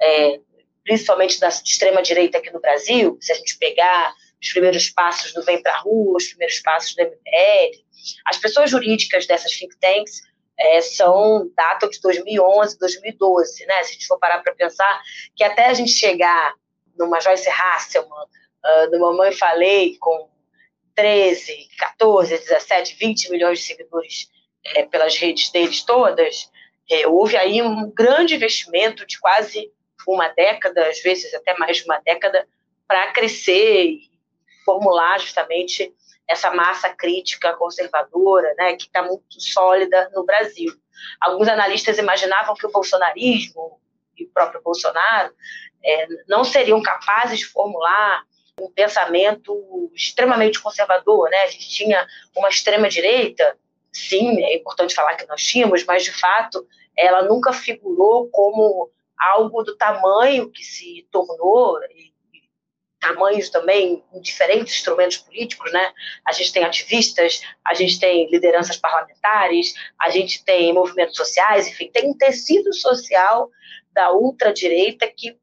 [0.00, 0.40] é,
[0.84, 5.62] principalmente da extrema-direita aqui no Brasil, se a gente pegar os primeiros passos do Vem
[5.62, 7.84] Pra Rua, os primeiros passos do MPL,
[8.26, 10.22] as pessoas jurídicas dessas think tanks
[10.60, 13.82] é, são datam de 2011, 2012, né?
[13.82, 15.02] Se a gente for parar para pensar
[15.34, 16.54] que até a gente chegar
[16.98, 20.28] numa Joyce Hasselman, uh, no Mamãe Falei, com
[20.94, 24.28] 13, 14, 17, 20 milhões de seguidores
[24.74, 26.50] é, pelas redes deles todas,
[26.90, 29.72] é, houve aí um grande investimento de quase
[30.06, 32.46] uma década, às vezes até mais de uma década,
[32.86, 34.10] para crescer e
[34.64, 35.94] formular justamente
[36.30, 40.72] essa massa crítica conservadora, né, que está muito sólida no Brasil.
[41.20, 43.80] Alguns analistas imaginavam que o bolsonarismo
[44.16, 45.34] e o próprio Bolsonaro
[45.84, 48.22] é, não seriam capazes de formular
[48.60, 51.38] um pensamento extremamente conservador, né?
[51.38, 53.56] A gente tinha uma extrema direita,
[53.92, 56.64] sim, é importante falar que nós tínhamos, mas de fato
[56.96, 61.78] ela nunca figurou como algo do tamanho que se tornou,
[63.00, 65.92] tamanhos também em diferentes instrumentos políticos, né?
[66.26, 71.90] A gente tem ativistas, a gente tem lideranças parlamentares, a gente tem movimentos sociais, enfim,
[71.90, 73.50] tem um tecido social
[73.92, 75.36] da ultradireita que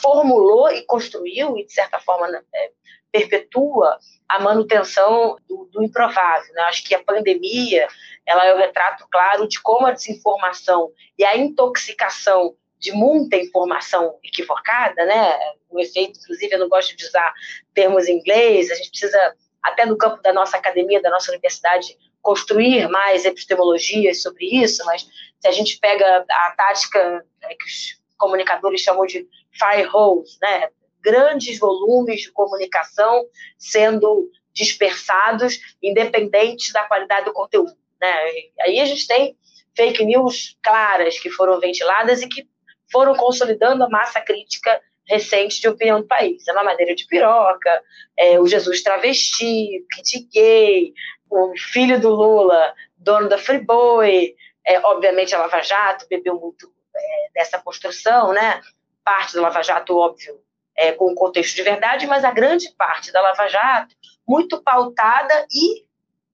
[0.00, 2.70] formulou e construiu e de certa forma né, é,
[3.12, 3.98] perpetua
[4.28, 6.52] a manutenção do, do improvável.
[6.52, 6.62] Né?
[6.62, 7.88] Acho que a pandemia
[8.26, 14.18] ela é o retrato claro de como a desinformação e a intoxicação de muita informação
[14.22, 15.38] equivocada, né?
[15.68, 17.32] O efeito, inclusive, eu não gosto de usar
[17.74, 21.96] termos em inglês, a gente precisa, até no campo da nossa academia, da nossa universidade,
[22.22, 25.02] construir mais epistemologias sobre isso, mas
[25.40, 30.68] se a gente pega a tática né, que os comunicadores chamam de fire holes, né?
[31.00, 33.24] Grandes volumes de comunicação
[33.56, 38.12] sendo dispersados, independentes da qualidade do conteúdo, né?
[38.60, 39.36] Aí a gente tem
[39.76, 42.48] fake news claras que foram ventiladas e que
[42.90, 46.46] foram consolidando a massa crítica recente de opinião do país.
[46.46, 47.82] É uma madeira de piroca,
[48.16, 50.92] é, o Jesus travesti, kit gay,
[51.30, 54.34] o filho do Lula, dono da Friboi,
[54.66, 58.60] é, obviamente a Lava Jato bebeu muito é, dessa construção, né?
[59.02, 60.40] Parte da Lava Jato, óbvio,
[60.76, 63.94] é, com o contexto de verdade, mas a grande parte da Lava Jato
[64.26, 65.86] muito pautada e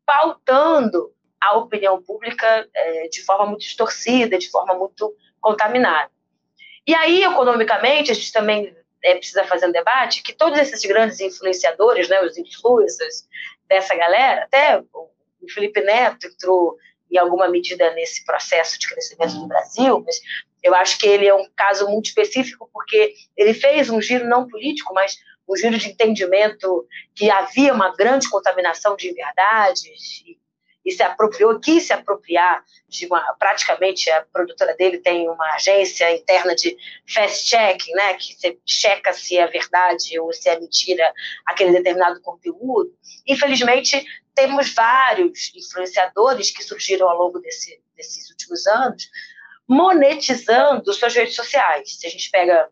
[0.05, 6.11] pautando a opinião pública é, de forma muito distorcida, de forma muito contaminada.
[6.87, 11.20] E aí, economicamente, a gente também é, precisa fazer um debate que todos esses grandes
[11.20, 13.27] influenciadores, né, os influencers
[13.68, 15.11] dessa galera, até o
[15.53, 16.77] Felipe Neto entrou
[17.11, 20.16] em alguma medida nesse processo de crescimento do Brasil, mas
[20.62, 24.49] eu acho que ele é um caso muito específico porque ele fez um giro não
[24.49, 25.16] político, mas
[25.49, 30.38] um giro de entendimento que havia uma grande contaminação de verdades e
[30.85, 36.14] e se apropriou, quis se apropriar de uma, praticamente a produtora dele tem uma agência
[36.14, 36.77] interna de
[37.09, 41.12] fast checking, né, que você checa se é verdade ou se é mentira
[41.47, 42.92] aquele determinado conteúdo.
[43.27, 49.09] Infelizmente, temos vários influenciadores que surgiram ao longo desse, desses últimos anos
[49.66, 51.99] monetizando suas redes sociais.
[51.99, 52.68] Se a gente pega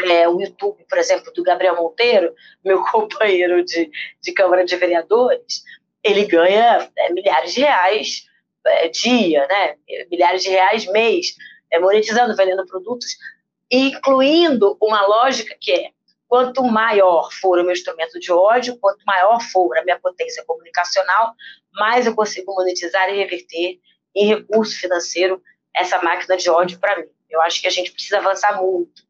[0.00, 3.90] é, o YouTube, por exemplo, do Gabriel Monteiro, meu companheiro de,
[4.20, 5.62] de Câmara de Vereadores,
[6.02, 8.24] ele ganha é, milhares de reais
[8.66, 9.76] é, dia, né?
[10.10, 11.34] milhares de reais mês,
[11.70, 13.16] é, monetizando, vendendo produtos,
[13.70, 15.90] incluindo uma lógica que é
[16.28, 21.34] quanto maior for o meu instrumento de ódio, quanto maior for a minha potência comunicacional,
[21.74, 23.78] mais eu consigo monetizar e reverter
[24.14, 25.42] em recurso financeiro
[25.74, 27.08] essa máquina de ódio para mim.
[27.28, 29.02] Eu acho que a gente precisa avançar muito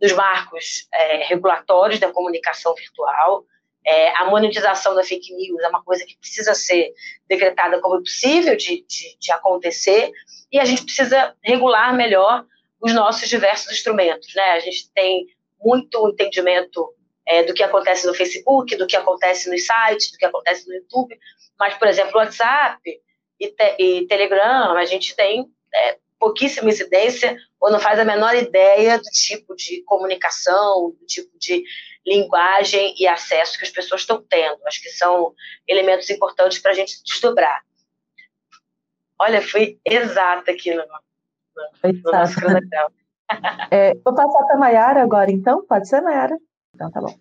[0.00, 3.44] nos marcos é, regulatórios da comunicação virtual,
[3.90, 6.92] É, a monetização da fake news é uma coisa que precisa ser
[7.26, 10.12] decretada como possível de, de, de acontecer
[10.52, 12.44] e a gente precisa regular melhor
[12.82, 14.34] os nossos diversos instrumentos.
[14.34, 14.42] Né?
[14.42, 15.26] A gente tem
[15.58, 16.94] muito entendimento
[17.26, 20.74] é, do que acontece no Facebook, do que acontece nos sites, do que acontece no
[20.74, 21.18] YouTube,
[21.58, 22.80] mas, por exemplo, o WhatsApp
[23.40, 28.34] e, te, e Telegram, a gente tem é, pouquíssima incidência ou não faz a menor
[28.34, 31.62] ideia do tipo de comunicação, do tipo de
[32.08, 34.58] linguagem e acesso que as pessoas estão tendo.
[34.66, 35.34] Acho que são
[35.66, 37.62] elementos importantes para a gente desdobrar.
[39.20, 42.90] Olha, fui exata aqui no, no, no nosso cronograma.
[43.70, 45.62] É, vou passar para a Mayara agora, então?
[45.66, 46.34] Pode ser, Mayara?
[46.74, 47.14] Então, tá bom.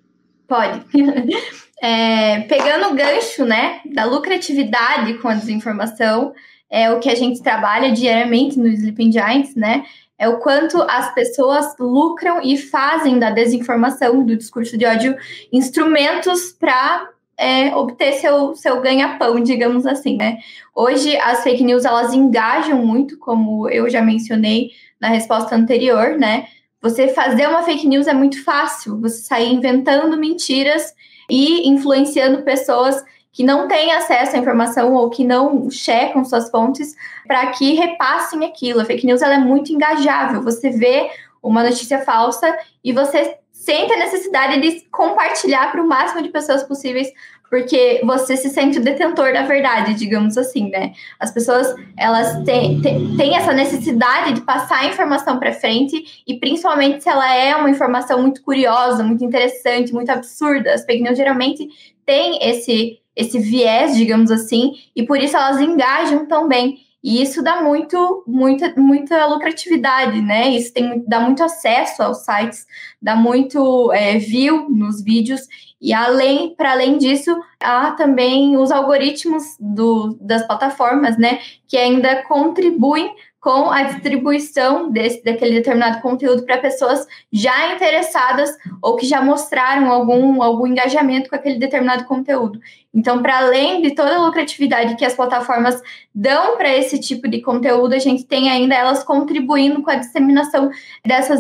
[0.48, 0.86] Pode.
[1.80, 6.34] É, pegando o gancho, né, da lucratividade com a desinformação,
[6.72, 9.86] é o que a gente trabalha diariamente no Sleeping Giants, né,
[10.18, 15.16] é o quanto as pessoas lucram e fazem da desinformação, do discurso de ódio,
[15.52, 20.40] instrumentos para é, obter seu, seu ganha-pão, digamos assim, né.
[20.74, 26.48] Hoje, as fake news, elas engajam muito, como eu já mencionei na resposta anterior, né,
[26.82, 30.94] você fazer uma fake news é muito fácil, você sair inventando mentiras
[31.30, 33.04] e influenciando pessoas
[33.38, 36.96] que não têm acesso à informação ou que não checam suas fontes
[37.28, 38.82] para que repassem aquilo.
[38.82, 40.42] A fake news ela é muito engajável.
[40.42, 41.08] Você vê
[41.40, 46.64] uma notícia falsa e você sente a necessidade de compartilhar para o máximo de pessoas
[46.64, 47.14] possíveis
[47.48, 50.94] porque você se sente o detentor da verdade, digamos assim, né?
[51.20, 57.04] As pessoas, elas têm, têm, essa necessidade de passar a informação para frente, e principalmente
[57.04, 60.74] se ela é uma informação muito curiosa, muito interessante, muito absurda.
[60.74, 61.70] As fake news geralmente
[62.06, 66.78] têm esse, esse viés, digamos assim, e por isso elas engajam tão bem.
[67.04, 70.50] E isso dá muito, muita, muita lucratividade, né?
[70.50, 72.66] Isso tem, dá muito acesso aos sites,
[73.02, 75.42] dá muito é, view nos vídeos.
[75.80, 81.40] E além, para além disso, há também os algoritmos do, das plataformas, né?
[81.68, 83.14] Que ainda contribuem
[83.48, 88.50] com a distribuição desse, daquele determinado conteúdo para pessoas já interessadas
[88.82, 92.60] ou que já mostraram algum, algum engajamento com aquele determinado conteúdo.
[92.94, 95.82] Então, para além de toda a lucratividade que as plataformas
[96.14, 100.70] dão para esse tipo de conteúdo, a gente tem ainda elas contribuindo com a disseminação
[101.06, 101.40] dessas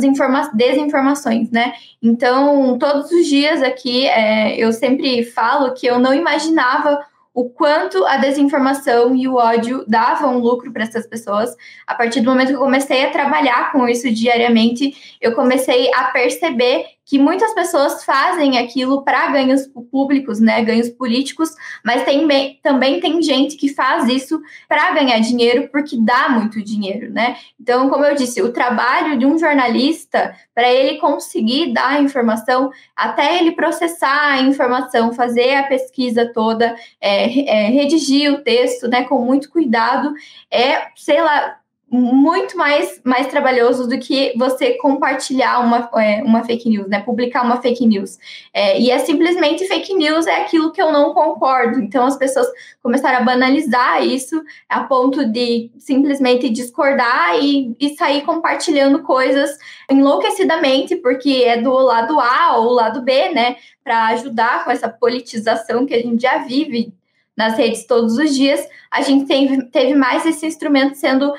[0.54, 1.74] desinformações, né?
[2.02, 7.06] Então, todos os dias aqui, é, eu sempre falo que eu não imaginava
[7.38, 11.56] o quanto a desinformação e o ódio davam lucro para essas pessoas.
[11.86, 16.06] A partir do momento que eu comecei a trabalhar com isso diariamente, eu comecei a
[16.06, 21.50] perceber que muitas pessoas fazem aquilo para ganhos públicos, né, ganhos políticos,
[21.84, 27.10] mas tem, também tem gente que faz isso para ganhar dinheiro porque dá muito dinheiro,
[27.10, 27.38] né?
[27.58, 32.72] Então, como eu disse, o trabalho de um jornalista para ele conseguir dar a informação,
[32.93, 39.06] até ele processar a informação, fazer a pesquisa toda, é, é, redigir o texto, né,
[39.06, 40.13] com muito cuidado,
[40.52, 41.58] é, sei lá,
[41.89, 47.00] muito mais, mais trabalhoso do que você compartilhar uma, é, uma fake news, né?
[47.00, 48.17] Publicar uma fake news.
[48.54, 51.80] É, e é simplesmente fake news é aquilo que eu não concordo.
[51.80, 52.47] Então as pessoas
[52.84, 59.58] começaram a banalizar isso a ponto de simplesmente discordar e, e sair compartilhando coisas
[59.89, 63.56] enlouquecidamente, porque é do lado A ou lado B, né?
[63.82, 66.93] Para ajudar com essa politização que a gente já vive
[67.38, 71.32] nas redes todos os dias, a gente teve, teve mais esse instrumento sendo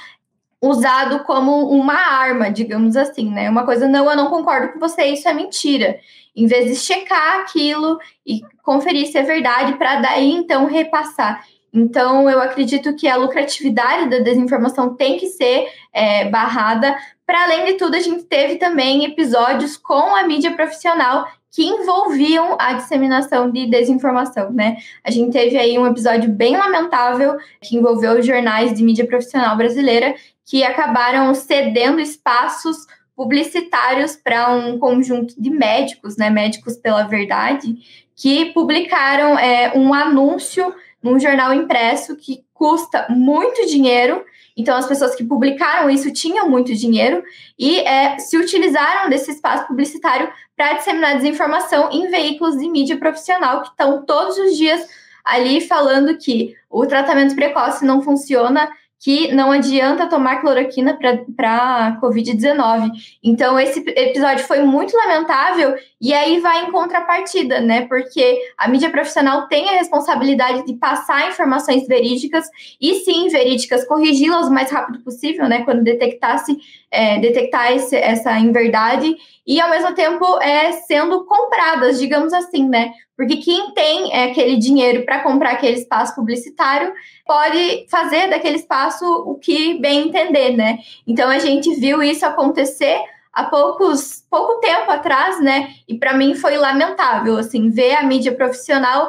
[0.60, 3.48] usado como uma arma, digamos assim, né?
[3.48, 5.98] Uma coisa, não, eu não concordo com você, isso é mentira.
[6.34, 11.44] Em vez de checar aquilo e conferir se é verdade, para daí então repassar.
[11.72, 16.96] Então, eu acredito que a lucratividade da desinformação tem que ser é, barrada.
[17.26, 22.56] Para além de tudo, a gente teve também episódios com a mídia profissional que envolviam
[22.58, 24.76] a disseminação de desinformação, né?
[25.02, 30.14] A gente teve aí um episódio bem lamentável que envolveu jornais de mídia profissional brasileira
[30.44, 37.76] que acabaram cedendo espaços publicitários para um conjunto de médicos, né, médicos pela verdade,
[38.14, 44.24] que publicaram é, um anúncio num jornal impresso que custa muito dinheiro.
[44.58, 47.22] Então, as pessoas que publicaram isso tinham muito dinheiro
[47.56, 53.62] e é, se utilizaram desse espaço publicitário para disseminar desinformação em veículos de mídia profissional
[53.62, 54.84] que estão todos os dias
[55.24, 58.68] ali falando que o tratamento precoce não funciona
[59.00, 60.98] que não adianta tomar cloroquina
[61.36, 62.90] para Covid-19.
[63.22, 67.86] Então, esse episódio foi muito lamentável, e aí vai em contrapartida, né?
[67.86, 72.46] Porque a mídia profissional tem a responsabilidade de passar informações verídicas,
[72.80, 75.62] e sim, verídicas, corrigi-las o mais rápido possível, né?
[75.64, 76.58] Quando detectasse,
[76.90, 79.16] é, detectar essa inverdade,
[79.48, 82.92] e ao mesmo tempo é, sendo compradas, digamos assim, né?
[83.16, 86.92] Porque quem tem é, aquele dinheiro para comprar aquele espaço publicitário
[87.26, 90.80] pode fazer daquele espaço o que bem entender, né?
[91.06, 93.00] Então a gente viu isso acontecer
[93.32, 95.70] há poucos pouco tempo atrás, né?
[95.88, 99.08] E para mim foi lamentável assim ver a mídia profissional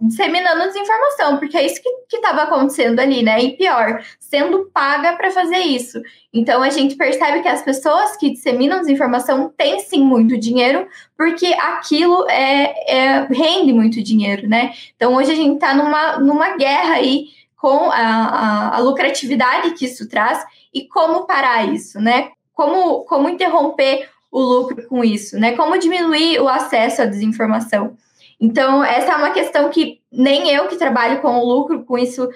[0.00, 3.42] disseminando desinformação, porque é isso que estava acontecendo ali, né?
[3.42, 6.00] E pior, sendo paga para fazer isso.
[6.32, 10.86] Então a gente percebe que as pessoas que disseminam desinformação têm sim muito dinheiro,
[11.16, 14.72] porque aquilo é, é rende muito dinheiro, né?
[14.94, 17.26] Então hoje a gente está numa, numa guerra aí
[17.56, 22.30] com a, a, a lucratividade que isso traz e como parar isso, né?
[22.54, 25.56] Como, como interromper o lucro com isso, né?
[25.56, 27.96] Como diminuir o acesso à desinformação.
[28.40, 32.28] Então, essa é uma questão que nem eu que trabalho com o lucro, com isso,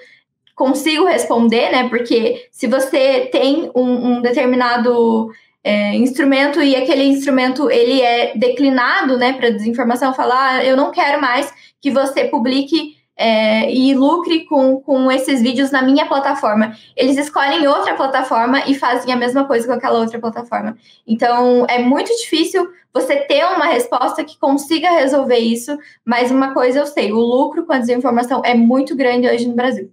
[0.55, 1.89] consigo responder, né?
[1.89, 5.29] Porque se você tem um, um determinado
[5.63, 10.91] é, instrumento e aquele instrumento ele é declinado, né, para desinformação, falar, ah, eu não
[10.91, 11.51] quero mais
[11.81, 16.73] que você publique é, e lucre com, com esses vídeos na minha plataforma.
[16.93, 20.75] Eles escolhem outra plataforma e fazem a mesma coisa com aquela outra plataforma.
[21.07, 26.79] Então, é muito difícil você ter uma resposta que consiga resolver isso, mas uma coisa
[26.79, 29.89] eu sei: o lucro com a desinformação é muito grande hoje no Brasil.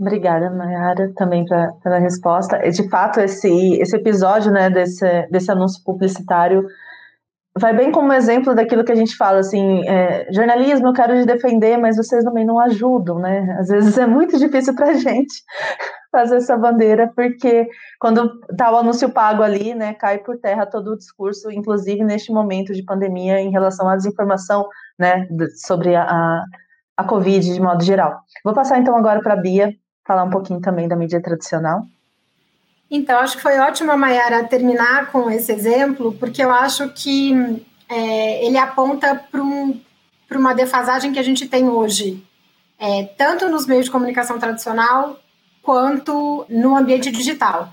[0.00, 2.56] Obrigada, Mayara, também pra, pela resposta.
[2.58, 6.64] De fato, esse, esse episódio né, desse, desse anúncio publicitário
[7.58, 11.76] vai bem como exemplo daquilo que a gente fala, assim, é, jornalismo eu quero defender,
[11.76, 13.56] mas vocês também não ajudam, né?
[13.58, 15.42] Às vezes é muito difícil para a gente
[16.10, 17.68] fazer essa bandeira, porque
[18.00, 22.32] quando tá o anúncio pago ali, né, cai por terra todo o discurso, inclusive neste
[22.32, 24.66] momento de pandemia, em relação à desinformação,
[24.98, 25.28] né,
[25.66, 26.44] sobre a, a,
[26.96, 28.20] a Covid de modo geral.
[28.44, 29.74] Vou passar então agora para a Bia,
[30.06, 31.82] falar um pouquinho também da mídia tradicional.
[32.90, 37.32] Então, acho que foi ótimo a Mayara terminar com esse exemplo, porque eu acho que
[37.88, 39.78] é, ele aponta para um,
[40.30, 42.22] uma defasagem que a gente tem hoje,
[42.78, 45.18] é, tanto nos meios de comunicação tradicional
[45.62, 47.70] quanto no ambiente digital.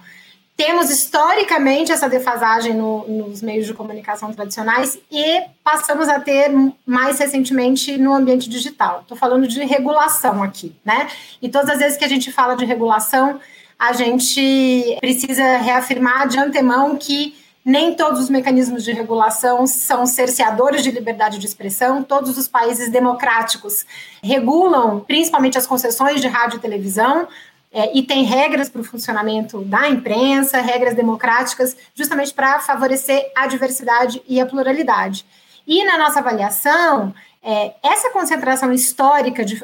[0.57, 6.49] Temos historicamente essa defasagem no, nos meios de comunicação tradicionais e passamos a ter
[6.85, 9.01] mais recentemente no ambiente digital.
[9.01, 11.09] Estou falando de regulação aqui, né?
[11.41, 13.39] E todas as vezes que a gente fala de regulação,
[13.87, 20.83] a gente precisa reafirmar de antemão que nem todos os mecanismos de regulação são cerceadores
[20.83, 22.03] de liberdade de expressão.
[22.03, 23.85] Todos os países democráticos
[24.23, 27.27] regulam, principalmente as concessões de rádio e televisão,
[27.71, 33.47] é, e tem regras para o funcionamento da imprensa, regras democráticas, justamente para favorecer a
[33.47, 35.25] diversidade e a pluralidade.
[35.67, 37.13] E na nossa avaliação,
[37.47, 39.63] é, essa concentração histórica de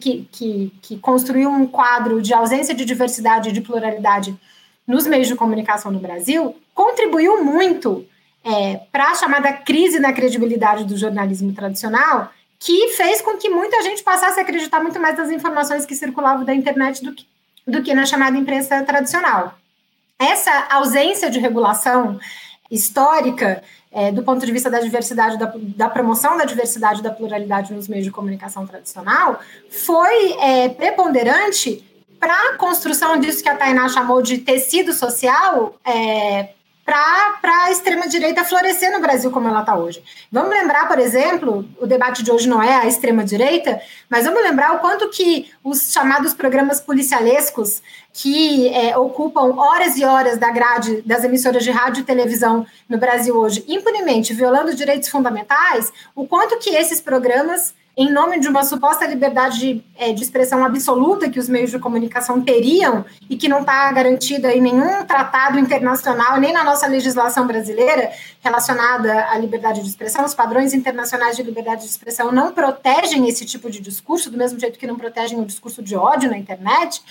[0.00, 4.34] que, que, que construiu um quadro de ausência de diversidade e de pluralidade
[4.86, 8.06] nos meios de comunicação no Brasil contribuiu muito
[8.42, 13.82] é, para a chamada crise na credibilidade do jornalismo tradicional, que fez com que muita
[13.82, 17.26] gente passasse a acreditar muito mais nas informações que circulavam da internet do que,
[17.66, 19.54] do que na chamada imprensa tradicional.
[20.18, 22.18] Essa ausência de regulação
[22.72, 23.62] histórica
[23.92, 27.86] é, do ponto de vista da diversidade, da, da, promoção da diversidade da pluralidade nos
[27.86, 31.84] meios de comunicação tradicional, foi é, preponderante
[32.18, 36.50] para a construção disso que a Tainá chamou de tecido social é,
[36.84, 40.02] para a extrema-direita florescer no Brasil como ela está hoje.
[40.30, 44.74] Vamos lembrar, por exemplo, o debate de hoje não é a extrema-direita, mas vamos lembrar
[44.74, 51.02] o quanto que os chamados programas policialescos que é, ocupam horas e horas da grade
[51.02, 56.58] das emissoras de rádio e televisão no Brasil hoje, impunemente violando direitos fundamentais, o quanto
[56.58, 61.38] que esses programas em nome de uma suposta liberdade de, é, de, expressão absoluta que
[61.38, 66.52] os meios de comunicação teriam e que não está garantida em nenhum tratado internacional, nem
[66.52, 71.88] na nossa legislação brasileira relacionada à liberdade de expressão, os padrões internacionais de liberdade de
[71.88, 75.82] expressão não protegem esse tipo de discurso, do mesmo jeito que não protegem o discurso
[75.82, 77.02] de ódio na internet,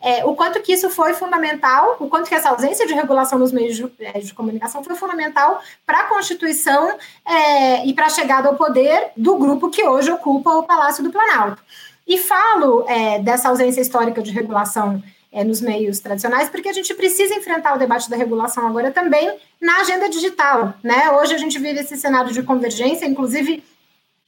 [0.00, 3.52] é, o quanto que isso foi fundamental, o quanto que essa ausência de regulação nos
[3.52, 8.48] meios de, é, de comunicação foi fundamental para a Constituição é, e para a chegada
[8.48, 11.62] ao poder do grupo que hoje o Palácio do Planalto.
[12.06, 15.02] E falo é, dessa ausência histórica de regulação
[15.32, 19.36] é, nos meios tradicionais, porque a gente precisa enfrentar o debate da regulação agora também
[19.60, 20.74] na agenda digital.
[20.82, 21.10] Né?
[21.12, 23.64] Hoje a gente vive esse cenário de convergência, inclusive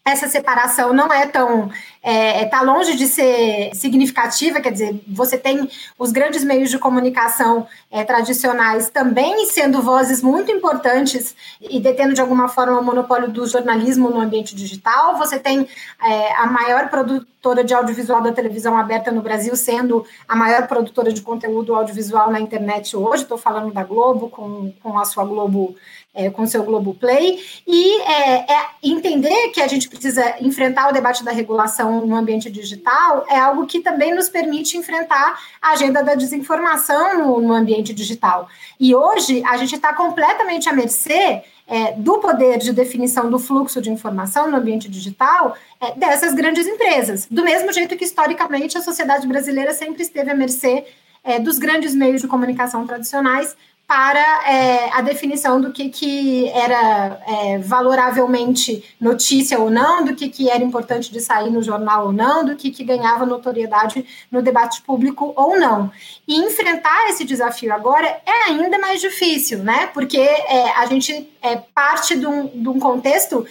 [0.07, 1.68] essa separação não é tão
[2.07, 6.78] está é, tá longe de ser significativa, quer dizer, você tem os grandes meios de
[6.78, 13.28] comunicação é, tradicionais também sendo vozes muito importantes e detendo de alguma forma o monopólio
[13.28, 15.66] do jornalismo no ambiente digital, você tem
[16.00, 21.12] é, a maior produtora de audiovisual da televisão aberta no Brasil sendo a maior produtora
[21.12, 25.74] de conteúdo audiovisual na internet hoje, estou falando da Globo com, com a sua Globo
[26.17, 31.23] é, com seu Globoplay, e é, é, entender que a gente precisa enfrentar o debate
[31.23, 36.14] da regulação no ambiente digital é algo que também nos permite enfrentar a agenda da
[36.14, 38.49] desinformação no, no ambiente digital.
[38.81, 43.83] E hoje a gente está completamente à mercê é, do poder de definição do fluxo
[43.83, 47.27] de informação no ambiente digital é, dessas grandes empresas.
[47.31, 50.85] Do mesmo jeito que, historicamente, a sociedade brasileira sempre esteve à mercê
[51.25, 53.57] é, dos grandes meios de comunicação tradicionais,
[53.87, 60.28] para é, a definição do que, que era é, valoravelmente notícia ou não, do que,
[60.28, 64.43] que era importante de sair no jornal ou não, do que, que ganhava notoriedade no
[64.43, 65.91] debate público ou não.
[66.26, 69.87] E enfrentar esse desafio agora é ainda mais difícil, né?
[69.95, 73.47] Porque é, a gente é parte de um, de um contexto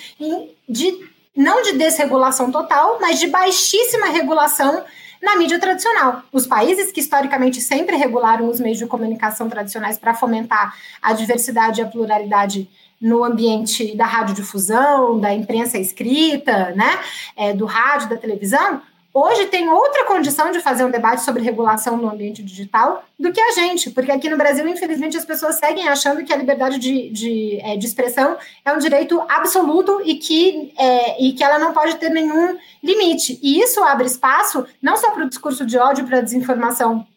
[0.68, 4.84] de não de desregulação total, mas de baixíssima regulação
[5.26, 6.22] na mídia tradicional.
[6.32, 11.82] Os países que historicamente sempre regularam os meios de comunicação tradicionais para fomentar a diversidade
[11.82, 12.70] e a pluralidade
[13.02, 17.00] no ambiente da radiodifusão, da imprensa escrita, né,
[17.36, 18.82] é, do rádio, da televisão,
[19.16, 23.40] hoje tem outra condição de fazer um debate sobre regulação no ambiente digital do que
[23.40, 27.10] a gente, porque aqui no Brasil, infelizmente, as pessoas seguem achando que a liberdade de,
[27.12, 31.72] de, é, de expressão é um direito absoluto e que, é, e que ela não
[31.72, 33.40] pode ter nenhum limite.
[33.42, 37.08] E isso abre espaço não só para o discurso de ódio, para a desinformação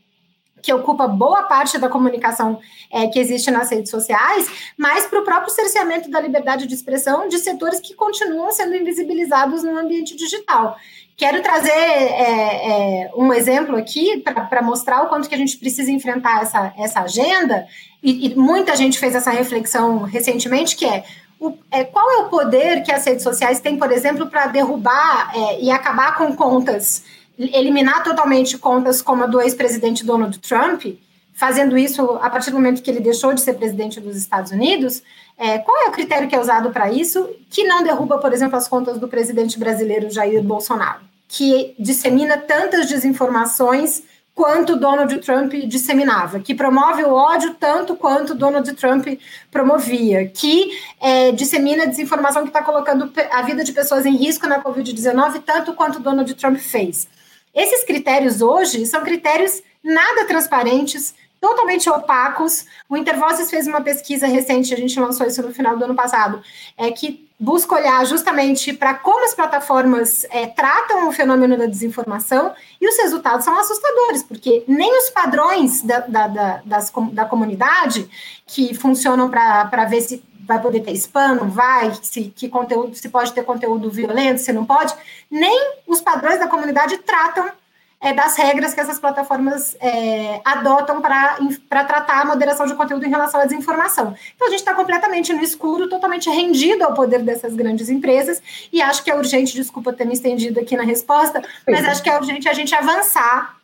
[0.63, 5.25] que ocupa boa parte da comunicação é, que existe nas redes sociais, mas para o
[5.25, 10.77] próprio cerceamento da liberdade de expressão de setores que continuam sendo invisibilizados no ambiente digital.
[11.19, 15.91] Quero trazer é, é, um exemplo aqui para mostrar o quanto que a gente precisa
[15.91, 17.67] enfrentar essa, essa agenda,
[18.01, 21.05] e, e muita gente fez essa reflexão recentemente, que é,
[21.41, 25.33] o, é, qual é o poder que as redes sociais têm, por exemplo, para derrubar
[25.35, 27.03] é, e acabar com contas,
[27.37, 30.85] eliminar totalmente contas como a do ex-presidente Donald Trump,
[31.35, 35.03] fazendo isso a partir do momento que ele deixou de ser presidente dos Estados Unidos,
[35.37, 38.57] é, qual é o critério que é usado para isso que não derruba, por exemplo,
[38.57, 44.03] as contas do presidente brasileiro Jair Bolsonaro, que dissemina tantas desinformações
[44.35, 49.05] quanto Donald Trump disseminava, que promove o ódio tanto quanto Donald Trump
[49.51, 50.71] promovia, que
[51.01, 55.75] é, dissemina desinformação que está colocando a vida de pessoas em risco na Covid-19 tanto
[55.75, 57.09] quanto Donald Trump fez.
[57.53, 62.67] Esses critérios hoje são critérios nada transparentes, totalmente opacos.
[62.89, 66.43] O Intervozes fez uma pesquisa recente, a gente lançou isso no final do ano passado,
[66.77, 72.53] é que busca olhar justamente para como as plataformas é, tratam o fenômeno da desinformação
[72.81, 78.09] e os resultados são assustadores, porque nem os padrões da, da, da, das, da comunidade
[78.45, 83.09] que funcionam para ver se vai poder ter spam, não vai, se, que conteúdo, se
[83.11, 84.95] pode ter conteúdo violento, se não pode,
[85.31, 87.51] nem os padrões da comunidade tratam
[88.01, 93.11] é, das regras que essas plataformas é, adotam para tratar a moderação de conteúdo em
[93.11, 94.15] relação à desinformação.
[94.37, 98.41] Então, a gente está completamente no escuro, totalmente rendido ao poder dessas grandes empresas,
[98.73, 102.09] e acho que é urgente, desculpa ter me estendido aqui na resposta, mas acho que
[102.09, 103.58] é urgente a gente avançar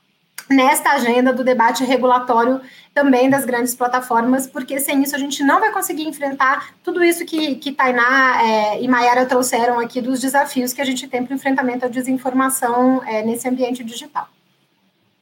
[0.48, 2.60] nesta agenda do debate regulatório
[2.94, 7.24] também das grandes plataformas, porque sem isso a gente não vai conseguir enfrentar tudo isso
[7.24, 11.32] que, que Tainá é, e Mayara trouxeram aqui dos desafios que a gente tem para
[11.32, 14.28] o enfrentamento à desinformação é, nesse ambiente digital.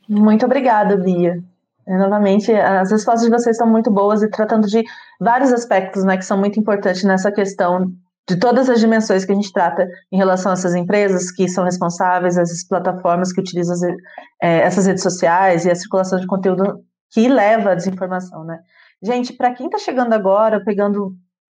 [0.09, 1.43] Muito obrigada, Bia.
[1.87, 4.85] É, novamente, as respostas de vocês são muito boas e tratando de
[5.21, 7.93] vários aspectos né, que são muito importantes nessa questão
[8.29, 11.64] de todas as dimensões que a gente trata em relação a essas empresas que são
[11.64, 16.85] responsáveis, essas plataformas que utilizam as, é, essas redes sociais e a circulação de conteúdo
[17.11, 18.59] que leva à desinformação, né?
[19.03, 21.12] Gente, para quem está chegando agora, pegando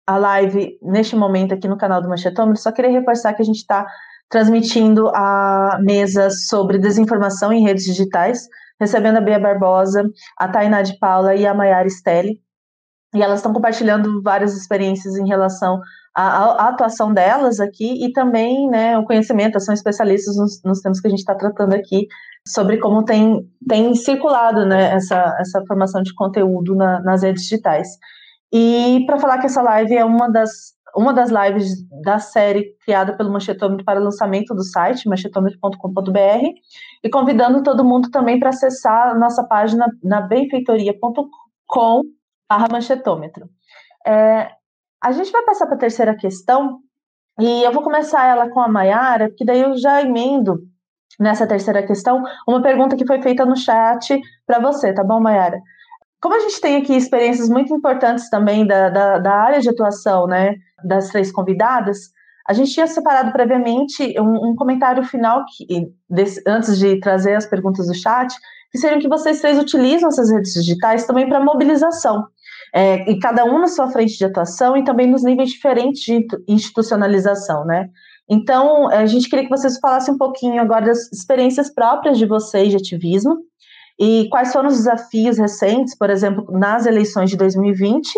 [0.07, 3.59] a live neste momento aqui no canal do Manchetômetro, só queria reforçar que a gente
[3.59, 3.87] está
[4.29, 8.49] transmitindo a mesa sobre desinformação em redes digitais,
[8.81, 10.05] recebendo a Bia Barbosa,
[10.37, 12.41] a Tainá de Paula e a Mayara Stelli.
[13.15, 15.81] E elas estão compartilhando várias experiências em relação
[16.17, 20.99] à, à, atuação delas aqui e também né, o conhecimento, são especialistas nos, nos temas
[20.99, 22.07] que a gente está tratando aqui,
[22.49, 27.89] sobre como tem, tem circulado né, essa, essa formação de conteúdo na, nas redes digitais.
[28.51, 30.51] E para falar que essa live é uma das,
[30.97, 36.49] uma das lives da série criada pelo Manchetômetro para lançamento do site, manchetômetro.com.br,
[37.05, 42.03] e convidando todo mundo também para acessar a nossa página na benfeitoria.com
[42.49, 43.51] barra manchetômetro.
[44.07, 44.51] É,
[45.03, 46.81] a gente vai passar para a terceira questão,
[47.39, 50.59] E eu vou começar ela com a Mayara, porque daí eu já emendo
[51.21, 55.61] nessa terceira questão uma pergunta que foi feita no chat para você, tá bom, Mayara?
[56.21, 60.27] Como a gente tem aqui experiências muito importantes também da, da, da área de atuação,
[60.27, 62.11] né, das três convidadas,
[62.49, 65.67] a gente tinha separado previamente um, um comentário final que,
[66.09, 68.35] desse, antes de trazer as perguntas do chat,
[68.71, 72.27] que seriam que vocês três utilizam essas redes digitais também para mobilização.
[72.75, 76.27] É, e cada um na sua frente de atuação e também nos níveis diferentes de
[76.49, 77.89] institucionalização, né?
[78.29, 82.71] Então, a gente queria que vocês falassem um pouquinho agora das experiências próprias de vocês
[82.71, 83.39] de ativismo
[83.99, 88.09] e quais foram os desafios recentes, por exemplo, nas eleições de 2020,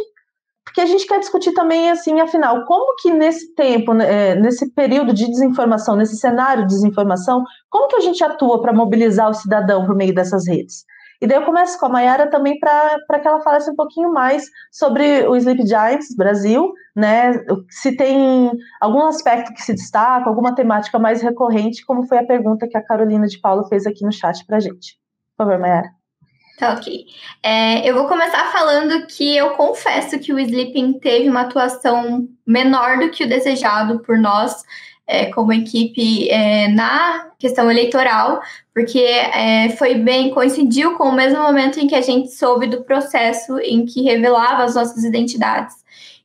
[0.64, 4.70] porque a gente quer discutir também, assim, afinal, como que nesse tempo, né, é, nesse
[4.72, 9.34] período de desinformação, nesse cenário de desinformação, como que a gente atua para mobilizar o
[9.34, 10.84] cidadão por meio dessas redes?
[11.20, 14.44] E daí eu começo com a Mayara também para que ela falasse um pouquinho mais
[14.70, 17.32] sobre o Sleep Giants Brasil, né?
[17.68, 18.50] Se tem
[18.80, 22.84] algum aspecto que se destaca, alguma temática mais recorrente, como foi a pergunta que a
[22.84, 24.96] Carolina de Paulo fez aqui no chat para gente.
[25.36, 25.88] Por favor, Mayara.
[26.58, 27.06] Tá ok.
[27.40, 32.98] É, eu vou começar falando que eu confesso que o Sleeping teve uma atuação menor
[32.98, 34.64] do que o desejado por nós,
[35.08, 38.42] é, como equipe, é, na questão eleitoral,
[38.74, 42.84] porque é, foi bem, coincidiu com o mesmo momento em que a gente soube do
[42.84, 45.76] processo em que revelava as nossas identidades.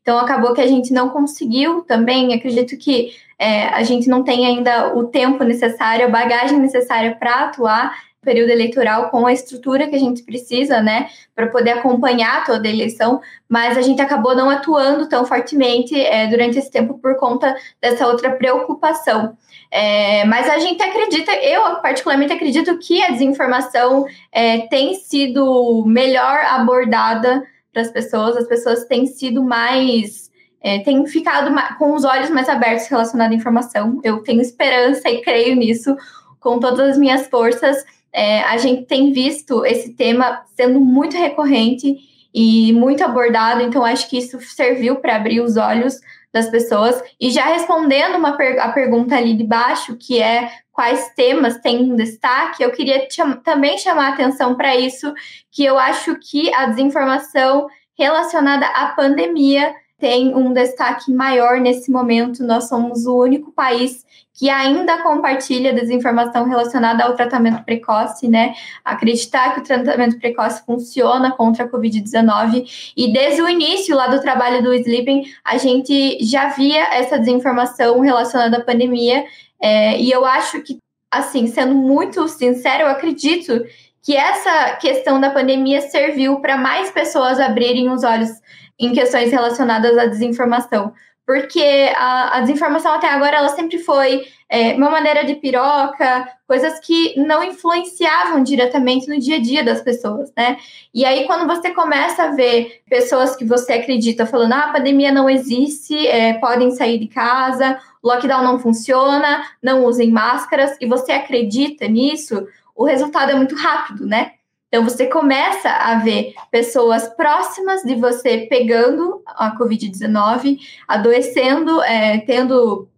[0.01, 4.45] Então, acabou que a gente não conseguiu também, acredito que é, a gente não tem
[4.45, 9.95] ainda o tempo necessário, a bagagem necessária para atuar período eleitoral com a estrutura que
[9.95, 14.49] a gente precisa, né, para poder acompanhar toda a eleição, mas a gente acabou não
[14.49, 19.37] atuando tão fortemente é, durante esse tempo por conta dessa outra preocupação.
[19.69, 26.39] É, mas a gente acredita, eu particularmente acredito que a desinformação é, tem sido melhor
[26.45, 30.31] abordada para as pessoas, as pessoas têm sido mais.
[30.65, 33.99] É, têm ficado com os olhos mais abertos relacionados à informação.
[34.01, 35.93] Eu tenho esperança e creio nisso
[36.39, 37.83] com todas as minhas forças
[38.13, 41.97] é, a gente tem visto esse tema sendo muito recorrente
[42.33, 45.99] e muito abordado, então acho que isso serviu para abrir os olhos
[46.31, 47.01] das pessoas.
[47.19, 51.95] E já respondendo uma per a pergunta ali de baixo, que é quais temas têm
[51.95, 55.13] destaque, eu queria cham também chamar a atenção para isso,
[55.51, 62.43] que eu acho que a desinformação relacionada à pandemia tem um destaque maior nesse momento.
[62.43, 68.53] Nós somos o único país que ainda compartilha desinformação relacionada ao tratamento precoce, né?
[68.83, 72.93] Acreditar que o tratamento precoce funciona contra a Covid-19.
[72.97, 78.01] E desde o início lá do trabalho do Sleeping, a gente já via essa desinformação
[78.01, 79.23] relacionada à pandemia.
[79.57, 80.79] É, e eu acho que,
[81.09, 83.63] assim, sendo muito sincero, eu acredito
[84.01, 88.43] que essa questão da pandemia serviu para mais pessoas abrirem os olhos
[88.79, 90.93] em questões relacionadas à desinformação
[91.25, 96.79] porque a, a, desinformação até agora ela sempre foi é, uma maneira de piroca, coisas
[96.79, 100.57] que não influenciavam diretamente no dia a dia das pessoas, né?
[100.93, 105.11] E aí, quando você começa a ver pessoas que você acredita falando, ah, a pandemia
[105.11, 111.13] não existe, é, podem sair de casa, lockdown não funciona, não usem máscaras, e você
[111.13, 112.45] acredita nisso,
[112.75, 114.33] o resultado é muito rápido, né?
[114.73, 120.57] Então, você começa a ver pessoas próximas de você pegando a Covid-19,
[120.87, 122.89] adoecendo, é, tendo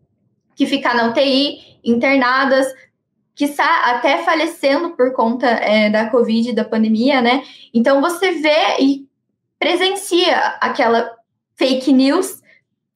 [0.55, 2.73] que ficar na UTI, internadas,
[3.35, 7.43] que até falecendo por conta é, da Covid, da pandemia, né?
[7.73, 9.05] Então, você vê e
[9.59, 11.11] presencia aquela
[11.57, 12.41] fake news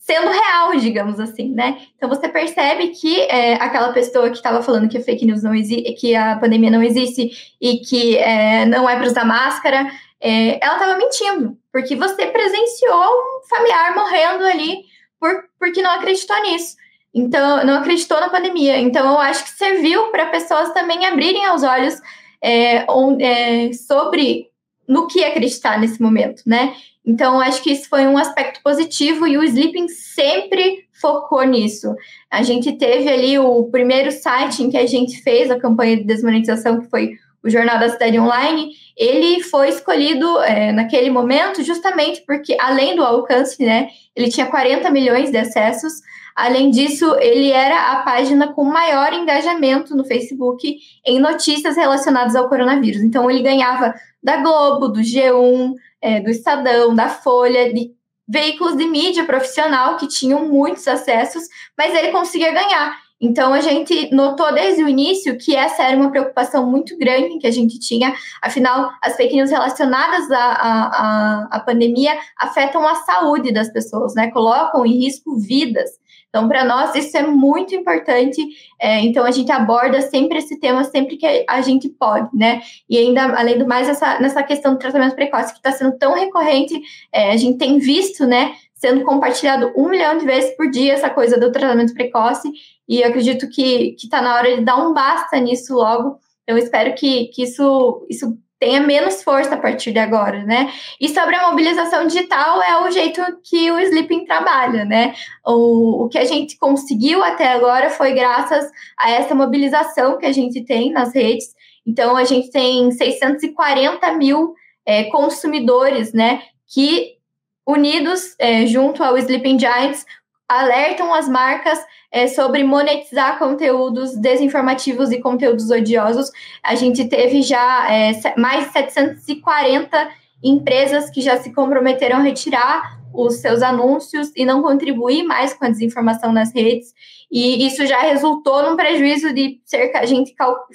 [0.10, 1.78] sendo real, digamos assim, né?
[1.95, 5.53] Então você percebe que é, aquela pessoa que estava falando que a fake news não
[5.53, 7.30] existe, que a pandemia não existe
[7.62, 9.88] e que é, não é para usar máscara,
[10.20, 14.80] é, ela estava mentindo, porque você presenciou um familiar morrendo ali
[15.20, 16.76] por, porque não acreditou nisso.
[17.14, 18.80] Então, não acreditou na pandemia.
[18.80, 21.95] Então, eu acho que serviu para pessoas também abrirem os olhos
[22.41, 22.86] é,
[23.20, 24.47] é, sobre
[24.88, 26.76] no que acreditar nesse momento, né?
[27.10, 31.95] Então, acho que isso foi um aspecto positivo e o Sleeping sempre focou nisso.
[32.30, 36.03] A gente teve ali o primeiro site em que a gente fez a campanha de
[36.03, 42.22] desmonetização, que foi o Jornal da Cidade Online, ele foi escolhido é, naquele momento justamente
[42.28, 45.93] porque, além do alcance, né, ele tinha 40 milhões de acessos.
[46.36, 52.47] Além disso, ele era a página com maior engajamento no Facebook em notícias relacionadas ao
[52.47, 53.01] coronavírus.
[53.01, 57.91] Então, ele ganhava da Globo, do G1, é, do Estadão, da Folha, de
[58.28, 61.43] veículos de mídia profissional que tinham muitos acessos,
[61.78, 62.95] mas ele conseguia ganhar.
[63.22, 67.47] Então, a gente notou desde o início que essa era uma preocupação muito grande que
[67.47, 73.52] a gente tinha, afinal, as fake news relacionadas à, à, à pandemia afetam a saúde
[73.52, 74.32] das pessoas, né?
[74.32, 75.89] Colocam em risco vidas.
[76.30, 78.40] Então, para nós, isso é muito importante.
[78.80, 82.62] É, então, a gente aborda sempre esse tema, sempre que a gente pode, né?
[82.88, 86.14] E ainda, além do mais, essa, nessa questão do tratamento precoce, que está sendo tão
[86.14, 86.80] recorrente,
[87.12, 88.54] é, a gente tem visto, né?
[88.76, 92.50] Sendo compartilhado um milhão de vezes por dia essa coisa do tratamento precoce,
[92.88, 96.20] e acredito que está na hora de dar um basta nisso logo.
[96.48, 100.72] Eu espero que, que isso, isso tenha menos força a partir de agora, né?
[100.99, 105.16] E sobre a mobilização digital é o jeito que o Sleeping trabalha, né?
[105.45, 110.34] O, o que a gente conseguiu até agora foi graças a essa mobilização que a
[110.34, 111.55] gente tem nas redes.
[111.88, 114.53] Então, a gente tem 640 mil
[114.86, 116.41] é, consumidores, né?
[116.68, 117.18] Que
[117.66, 120.05] unidos é, junto ao Sleeping Giants
[120.50, 121.80] alertam as marcas
[122.12, 126.32] é, sobre monetizar conteúdos desinformativos e conteúdos odiosos.
[126.64, 130.10] A gente teve já é, mais de 740
[130.43, 135.66] empresas que já se comprometeram a retirar os seus anúncios e não contribuir mais com
[135.66, 136.93] a desinformação nas redes.
[137.32, 139.99] E isso já resultou num prejuízo de cerca.
[139.99, 140.34] A gente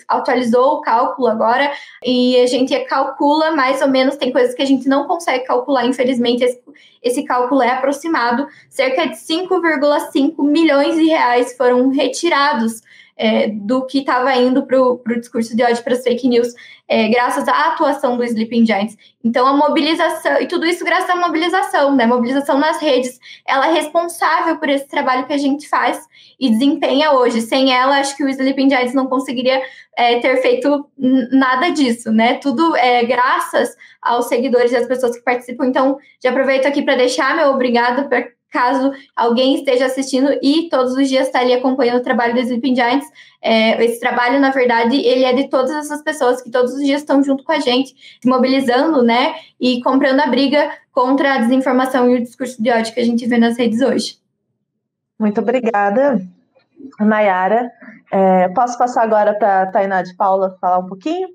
[0.08, 1.72] atualizou o cálculo agora
[2.04, 4.16] e a gente calcula mais ou menos.
[4.16, 6.60] Tem coisas que a gente não consegue calcular, infelizmente, esse,
[7.02, 8.46] esse cálculo é aproximado.
[8.70, 12.82] Cerca de 5,5 milhões de reais foram retirados
[13.16, 16.48] é, do que estava indo para o discurso de ódio para as fake news,
[16.86, 18.96] é, graças à atuação do Sleeping Giants.
[19.24, 22.06] Então, a mobilização, e tudo isso graças à mobilização, né?
[22.06, 25.98] Mobilização nas redes, ela é responsável por esse trabalho que a gente faz
[26.38, 27.40] e desempenha hoje.
[27.40, 29.62] Sem ela, acho que o Sleeping Giants não conseguiria
[29.96, 32.34] é, ter feito nada disso, né?
[32.34, 35.66] Tudo é graças aos seguidores e às pessoas que participam.
[35.66, 38.08] Então, já aproveito aqui para deixar meu obrigado
[38.54, 42.76] caso alguém esteja assistindo e todos os dias está ali acompanhando o trabalho do Sleeping
[42.76, 43.06] Giants.
[43.42, 47.00] É, esse trabalho, na verdade, ele é de todas essas pessoas que todos os dias
[47.00, 52.08] estão junto com a gente, se mobilizando, né, e comprando a briga contra a desinformação
[52.08, 54.18] e o discurso de ódio que a gente vê nas redes hoje.
[55.18, 56.22] Muito obrigada,
[57.00, 57.70] Nayara.
[58.12, 61.28] É, posso passar agora para a Tainá de Paula falar um pouquinho?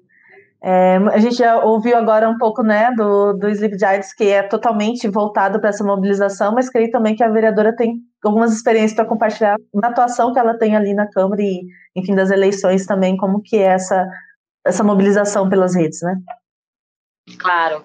[0.62, 4.44] É, a gente já ouviu agora um pouco né, do, do Sleep Giants, que é
[4.44, 9.06] totalmente voltado para essa mobilização, mas creio também que a vereadora tem algumas experiências para
[9.06, 13.42] compartilhar na atuação que ela tem ali na Câmara e, enfim, das eleições também, como
[13.42, 14.06] que é essa,
[14.66, 16.18] essa mobilização pelas redes, né?
[17.38, 17.84] Claro.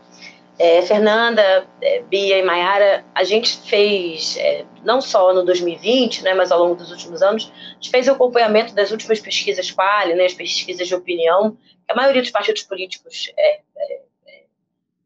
[0.56, 6.32] É, Fernanda, é, Bia e Mayara, a gente fez, é, não só no 2020, né,
[6.32, 10.14] mas ao longo dos últimos anos, a gente fez o acompanhamento das últimas pesquisas Quali,
[10.14, 13.94] né, as pesquisas de opinião, que a maioria dos partidos políticos é, é,
[14.28, 14.42] é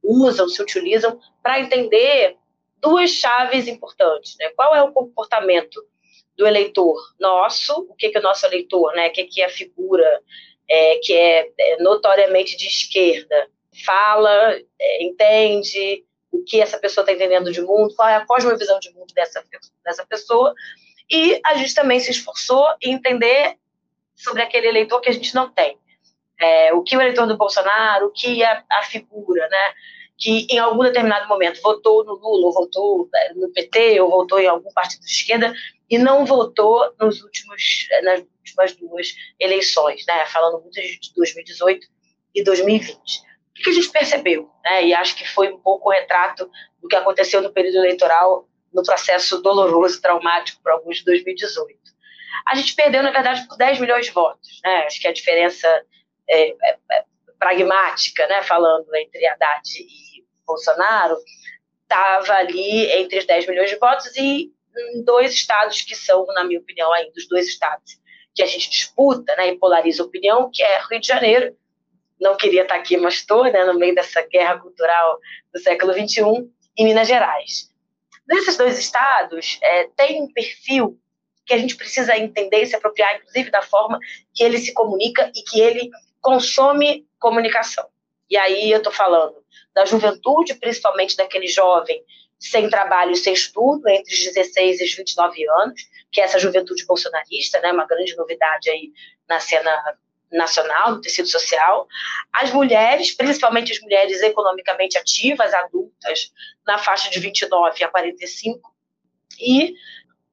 [0.03, 2.37] usam, se utilizam, para entender
[2.79, 4.37] duas chaves importantes.
[4.39, 4.51] Né?
[4.51, 5.83] Qual é o comportamento
[6.37, 9.09] do eleitor nosso, o que, que é o nosso eleitor, né?
[9.09, 10.23] o que, que é a figura
[11.03, 13.49] que é notoriamente de esquerda,
[13.85, 18.79] fala, é, entende o que essa pessoa está entendendo de mundo, qual é a cosmovisão
[18.79, 19.43] de mundo dessa,
[19.85, 20.55] dessa pessoa.
[21.11, 23.57] E a gente também se esforçou em entender
[24.15, 25.79] sobre aquele eleitor que a gente não tem.
[26.41, 29.73] É, o que o eleitor do Bolsonaro, o que a, a figura, né?
[30.17, 34.41] que em algum determinado momento votou no Lula, ou votou é, no PT, ou votou
[34.41, 35.55] em algum partido de esquerda,
[35.89, 40.27] e não votou nos últimos, é, nas últimas duas eleições, né?
[40.27, 41.87] falando muito de 2018
[42.35, 43.28] e 2020
[43.59, 44.51] o que a gente percebeu?
[44.65, 44.87] Né?
[44.87, 46.51] E acho que foi um pouco o retrato
[46.81, 51.79] do que aconteceu no período eleitoral, no processo doloroso, traumático para alguns de 2018.
[52.47, 54.61] A gente perdeu, na verdade, por 10 milhões de votos.
[54.65, 54.85] Né?
[54.87, 55.67] Acho que a diferença
[56.29, 57.05] é, é, é
[57.39, 58.43] pragmática, né?
[58.43, 61.17] falando entre Haddad e Bolsonaro,
[61.83, 64.53] estava ali entre os 10 milhões de votos e
[64.95, 67.99] em dois estados que são, na minha opinião, ainda os dois estados
[68.35, 71.57] que a gente disputa né, e polariza a opinião, que é Rio de Janeiro
[72.21, 75.19] não queria estar aqui, mas estou, né, no meio dessa guerra cultural
[75.53, 77.73] do século XXI, em Minas Gerais.
[78.27, 80.99] Nesses dois estados, é, tem um perfil
[81.47, 83.99] que a gente precisa entender e se apropriar, inclusive, da forma
[84.35, 85.91] que ele se comunica e que ele
[86.21, 87.89] consome comunicação.
[88.29, 89.37] E aí eu estou falando
[89.75, 92.05] da juventude, principalmente daquele jovem
[92.39, 95.81] sem trabalho e sem estudo, entre os 16 e os 29 anos,
[96.13, 98.93] que é essa juventude bolsonarista, né, uma grande novidade aí
[99.29, 99.73] na cena
[100.31, 101.87] nacional, no tecido social,
[102.33, 106.33] as mulheres, principalmente as mulheres economicamente ativas, adultas,
[106.67, 108.75] na faixa de 29 a 45,
[109.41, 109.75] e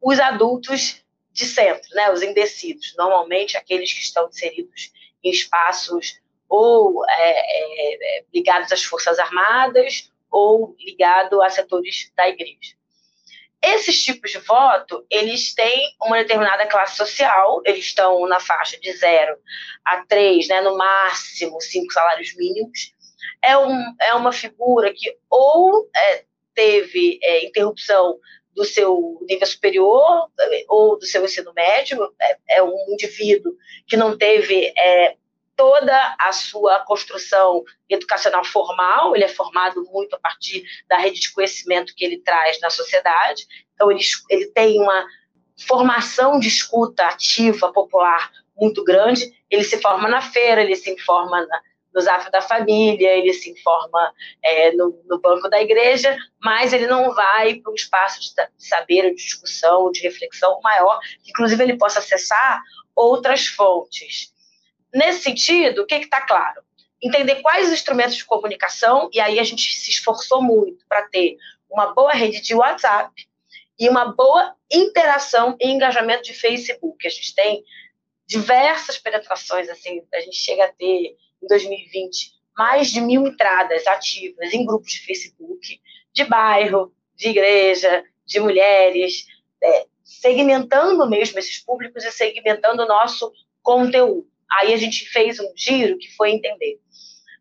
[0.01, 4.91] os adultos de centro, né, os indecisos, normalmente aqueles que estão inseridos
[5.23, 12.29] em espaços ou é, é, é ligados às Forças Armadas ou ligados a setores da
[12.29, 12.75] igreja.
[13.65, 18.91] Esses tipos de voto, eles têm uma determinada classe social, eles estão na faixa de
[18.91, 19.35] 0
[19.85, 22.93] a 3, né, no máximo 5 salários mínimos.
[23.41, 28.19] É, um, é uma figura que ou é, teve é, interrupção
[28.55, 30.29] do seu nível superior
[30.69, 33.53] ou do seu ensino médio, é, é um indivíduo
[33.87, 35.15] que não teve é,
[35.55, 41.31] toda a sua construção educacional formal, ele é formado muito a partir da rede de
[41.31, 45.05] conhecimento que ele traz na sociedade, então ele, ele tem uma
[45.67, 51.45] formação de escuta ativa, popular, muito grande, ele se forma na feira, ele se informa
[51.45, 51.61] na,
[51.93, 57.13] no da família, ele se informa é, no, no, banco da igreja, mas ele não
[57.13, 61.99] vai para um espaço de saber, de discussão, de reflexão maior, que inclusive ele possa
[61.99, 62.61] acessar
[62.93, 64.34] outras fontes.
[64.95, 66.61] Nesse sentido, o que está claro?
[67.03, 71.35] Entender quais os instrumentos de comunicação, e aí a gente se esforçou muito para ter
[71.69, 73.11] uma boa rede de WhatsApp
[73.77, 77.05] e uma boa interação e engajamento de Facebook.
[77.05, 77.61] A gente tem
[78.25, 84.53] diversas penetrações, assim, a gente chega a ter, em 2020, mais de mil entradas ativas
[84.53, 85.81] em grupos de Facebook,
[86.13, 89.27] de bairro, de igreja, de mulheres,
[89.61, 94.33] é, segmentando mesmo esses públicos e segmentando o nosso conteúdo.
[94.51, 96.79] Aí a gente fez um giro que foi entender.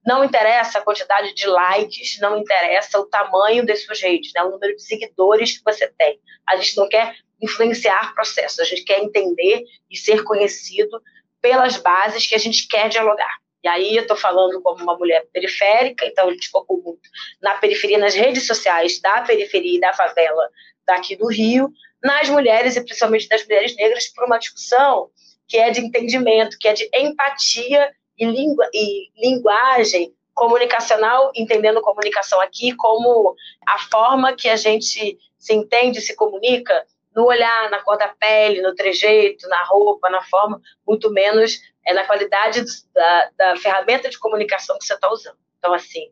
[0.07, 4.43] Não interessa a quantidade de likes, não interessa o tamanho das suas redes, né?
[4.43, 6.21] o número de seguidores que você tem.
[6.47, 11.01] A gente não quer influenciar processos, a gente quer entender e ser conhecido
[11.41, 13.39] pelas bases que a gente quer dialogar.
[13.63, 17.09] E aí eu estou falando como uma mulher periférica, então a gente focou muito
[17.41, 20.51] na periferia, nas redes sociais da periferia e da favela
[20.87, 25.11] daqui do Rio, nas mulheres e principalmente das mulheres negras, por uma discussão
[25.49, 32.41] que é de entendimento, que é de empatia e, língua, e linguagem comunicacional, entendendo comunicação
[32.41, 33.35] aqui como
[33.67, 36.85] a forma que a gente se entende, se comunica
[37.15, 41.93] no olhar, na cor da pele, no trejeito, na roupa, na forma, muito menos é
[41.93, 45.37] na qualidade da, da ferramenta de comunicação que você está usando.
[45.59, 46.11] Então, assim,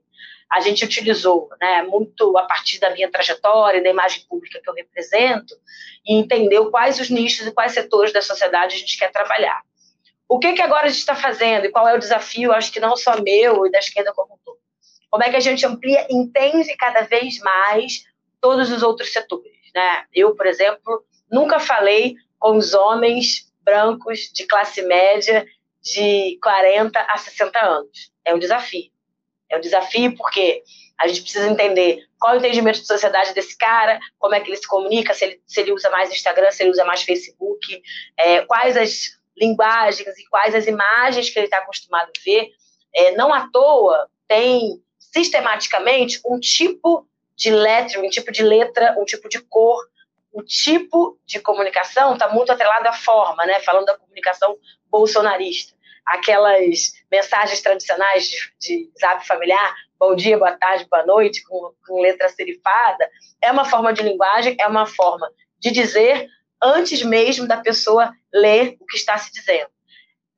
[0.52, 4.74] a gente utilizou né, muito a partir da minha trajetória, da imagem pública que eu
[4.74, 5.54] represento,
[6.06, 9.62] e entendeu quais os nichos e quais setores da sociedade a gente quer trabalhar.
[10.28, 12.80] O que, que agora a gente está fazendo e qual é o desafio, acho que
[12.80, 14.58] não só meu e da esquerda como um todo?
[15.10, 18.04] Como é que a gente amplia, entende cada vez mais
[18.38, 19.56] todos os outros setores?
[19.74, 20.04] Né?
[20.12, 25.46] Eu, por exemplo, nunca falei com os homens brancos de classe média
[25.80, 28.12] de 40 a 60 anos.
[28.22, 28.91] É um desafio.
[29.52, 30.62] É um desafio porque
[30.98, 34.48] a gente precisa entender qual é o entendimento de sociedade desse cara, como é que
[34.48, 37.82] ele se comunica, se ele, se ele usa mais Instagram, se ele usa mais Facebook,
[38.18, 42.48] é, quais as linguagens e quais as imagens que ele está acostumado a ver.
[42.94, 49.04] É, não à toa tem sistematicamente um tipo de letra, um tipo de letra, um
[49.04, 49.86] tipo de cor.
[50.32, 53.60] O tipo de comunicação está muito atrelado à forma, né?
[53.60, 54.56] falando da comunicação
[54.88, 55.74] bolsonarista
[56.04, 62.00] aquelas mensagens tradicionais de, de zap familiar, bom dia, boa tarde, boa noite, com, com
[62.00, 63.08] letra serifada,
[63.40, 66.28] é uma forma de linguagem, é uma forma de dizer
[66.62, 69.70] antes mesmo da pessoa ler o que está se dizendo.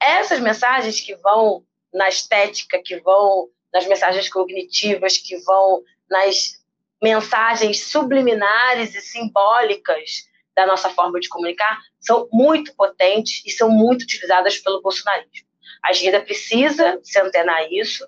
[0.01, 6.63] Essas mensagens que vão na estética, que vão nas mensagens cognitivas, que vão nas
[7.03, 14.03] mensagens subliminares e simbólicas da nossa forma de comunicar, são muito potentes e são muito
[14.03, 15.49] utilizadas pelo bolsonarismo.
[15.85, 18.07] A esquerda precisa se antenar a isso.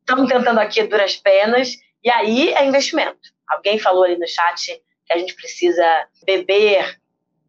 [0.00, 1.76] Estamos tentando aqui duras penas.
[2.02, 3.20] E aí é investimento.
[3.48, 5.84] Alguém falou ali no chat que a gente precisa
[6.24, 6.98] beber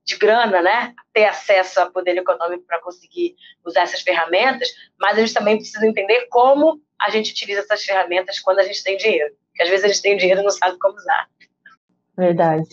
[0.05, 0.93] de grana, né?
[1.13, 4.67] Ter acesso a poder econômico para conseguir usar essas ferramentas,
[4.99, 8.84] mas a gente também precisa entender como a gente utiliza essas ferramentas quando a gente
[8.84, 9.34] tem dinheiro.
[9.47, 11.28] Porque às vezes a gente tem dinheiro e não sabe como usar.
[12.17, 12.67] Verdade.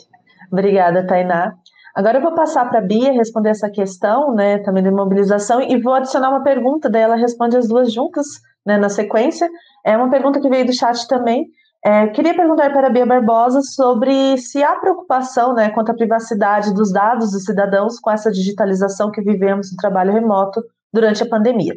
[0.53, 1.57] Obrigada, Tainá.
[1.95, 5.81] Agora eu vou passar para a Bia responder essa questão, né, também de mobilização, e
[5.81, 8.27] vou adicionar uma pergunta, daí ela responde as duas juntas,
[8.65, 9.49] né, na sequência.
[9.85, 11.47] É uma pergunta que veio do chat também.
[11.85, 16.75] É, queria perguntar para a Bia Barbosa sobre se há preocupação né, quanto à privacidade
[16.75, 20.63] dos dados dos cidadãos com essa digitalização que vivemos no trabalho remoto
[20.93, 21.75] durante a pandemia.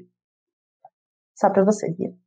[1.36, 2.23] Só para você, Bia.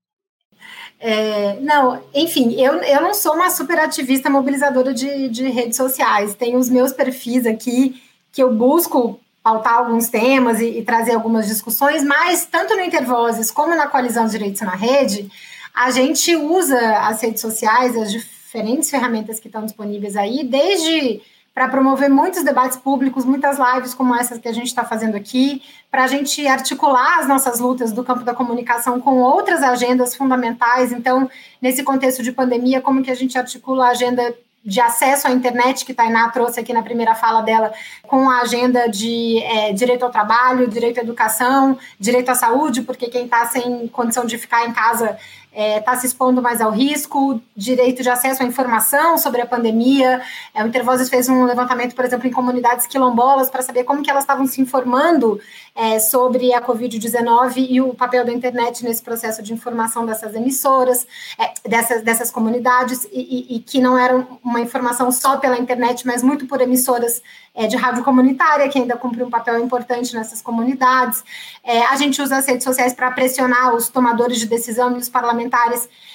[0.98, 6.34] É, não, enfim, eu, eu não sou uma super ativista mobilizadora de, de redes sociais.
[6.34, 11.46] Tenho os meus perfis aqui que eu busco pautar alguns temas e, e, trazer algumas
[11.46, 15.30] discussões, mas tanto no Intervozes como na Coalizão dos Direitos na Rede,
[15.72, 21.22] a gente usa as redes sociais, as diferentes ferramentas que estão disponíveis aí, desde
[21.56, 25.62] para promover muitos debates públicos, muitas lives como essas que a gente está fazendo aqui,
[25.90, 30.92] para a gente articular as nossas lutas do campo da comunicação com outras agendas fundamentais.
[30.92, 31.30] Então,
[31.62, 35.86] nesse contexto de pandemia, como que a gente articula a agenda de acesso à internet,
[35.86, 40.04] que a Tainá trouxe aqui na primeira fala dela, com a agenda de é, direito
[40.04, 44.66] ao trabalho, direito à educação, direito à saúde, porque quem está sem condição de ficar
[44.66, 45.16] em casa
[45.56, 49.46] está é, tá se expondo mais ao risco, direito de acesso à informação sobre a
[49.46, 50.20] pandemia.
[50.54, 54.10] É, o Intervozes fez um levantamento, por exemplo, em comunidades quilombolas para saber como que
[54.10, 55.40] elas estavam se informando
[55.74, 61.06] é, sobre a Covid-19 e o papel da internet nesse processo de informação dessas emissoras,
[61.38, 66.06] é, dessas, dessas comunidades, e, e, e, que não era uma informação só pela internet,
[66.06, 67.22] mas muito por emissoras
[67.54, 71.24] é, de rádio comunitária, que ainda cumpre um papel importante nessas comunidades.
[71.64, 75.08] É, a gente usa as redes sociais para pressionar os tomadores de decisão e os
[75.08, 75.45] parlamentares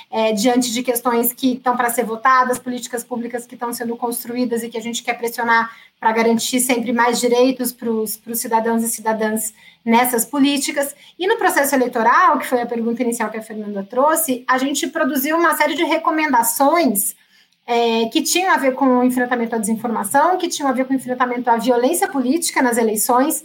[0.09, 4.63] é, diante de questões que estão para ser votadas, políticas públicas que estão sendo construídas
[4.63, 8.87] e que a gente quer pressionar para garantir sempre mais direitos para os cidadãos e
[8.87, 9.53] cidadãs
[9.85, 10.95] nessas políticas.
[11.17, 14.87] E no processo eleitoral, que foi a pergunta inicial que a Fernanda trouxe, a gente
[14.87, 17.15] produziu uma série de recomendações
[17.67, 20.93] é, que tinham a ver com o enfrentamento à desinformação, que tinham a ver com
[20.93, 23.43] o enfrentamento à violência política nas eleições,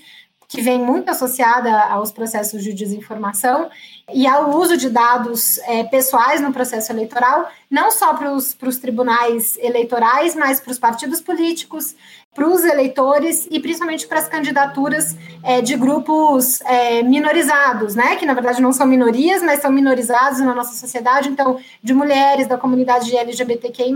[0.48, 3.68] que vem muito associada aos processos de desinformação
[4.12, 9.56] e ao uso de dados é, pessoais no processo eleitoral, não só para os tribunais
[9.58, 11.96] eleitorais, mas para os partidos políticos,
[12.36, 18.16] para os eleitores e principalmente para as candidaturas é, de grupos é, minorizados, né?
[18.16, 22.46] Que na verdade não são minorias, mas são minorizados na nossa sociedade, então de mulheres,
[22.46, 23.94] da comunidade LGBTQI,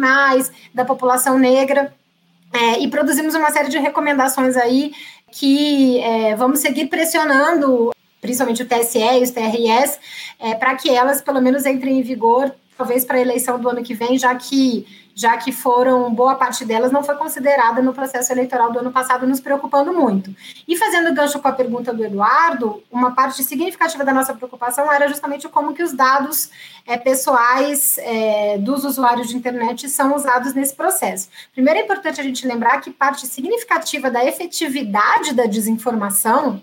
[0.75, 1.95] da população negra.
[2.53, 4.93] É, e produzimos uma série de recomendações aí
[5.33, 9.99] que é, vamos seguir pressionando, principalmente o TSE e os TRS,
[10.39, 13.83] é, para que elas pelo menos entrem em vigor, talvez para a eleição do ano
[13.83, 18.33] que vem, já que já que foram boa parte delas não foi considerada no processo
[18.33, 20.35] eleitoral do ano passado, nos preocupando muito.
[20.67, 25.09] E fazendo gancho com a pergunta do Eduardo, uma parte significativa da nossa preocupação era
[25.09, 26.51] justamente como que os dados
[26.87, 31.29] é, pessoais é, dos usuários de internet são usados nesse processo.
[31.53, 36.63] Primeiro é importante a gente lembrar que parte significativa da efetividade da desinformação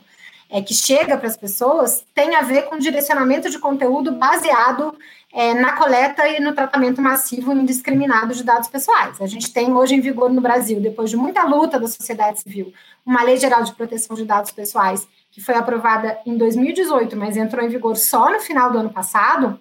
[0.50, 4.98] é, que chega para as pessoas tem a ver com direcionamento de conteúdo baseado
[5.38, 9.22] é, na coleta e no tratamento massivo e indiscriminado de dados pessoais.
[9.22, 12.74] A gente tem hoje em vigor no Brasil, depois de muita luta da sociedade civil,
[13.06, 17.64] uma lei geral de proteção de dados pessoais que foi aprovada em 2018, mas entrou
[17.64, 19.60] em vigor só no final do ano passado,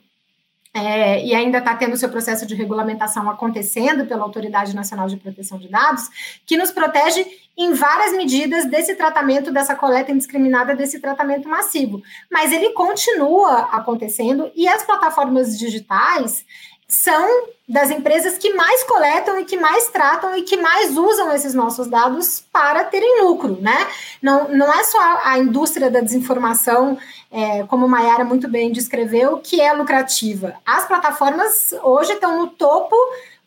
[0.76, 5.58] é, e ainda está tendo seu processo de regulamentação acontecendo pela Autoridade Nacional de Proteção
[5.58, 6.10] de Dados,
[6.44, 12.02] que nos protege em várias medidas desse tratamento, dessa coleta indiscriminada, desse tratamento massivo.
[12.30, 16.44] Mas ele continua acontecendo e as plataformas digitais
[16.88, 21.52] são das empresas que mais coletam e que mais tratam e que mais usam esses
[21.52, 23.86] nossos dados para terem lucro, né?
[24.22, 26.96] Não, não é só a indústria da desinformação,
[27.30, 30.54] é, como Mayara muito bem descreveu, que é lucrativa.
[30.64, 32.94] As plataformas hoje estão no topo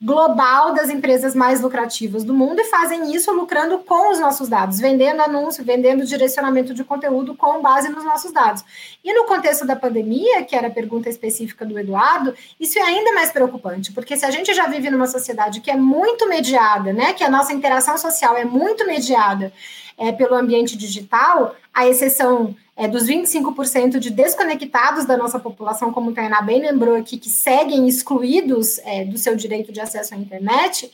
[0.02, 4.80] global das empresas mais lucrativas do mundo e fazem isso lucrando com os nossos dados,
[4.80, 8.64] vendendo anúncio, vendendo direcionamento de conteúdo com base nos nossos dados.
[9.04, 13.12] E no contexto da pandemia, que era a pergunta específica do Eduardo, isso é ainda
[13.12, 17.12] mais preocupante, porque se a gente já vive numa sociedade que é muito mediada, né,
[17.12, 19.52] que a nossa interação social é muito mediada
[20.00, 26.12] é, pelo ambiente digital, a exceção é, dos 25% de desconectados da nossa população, como
[26.12, 30.18] o Tainá bem lembrou aqui, que seguem excluídos é, do seu direito de acesso à
[30.18, 30.90] internet,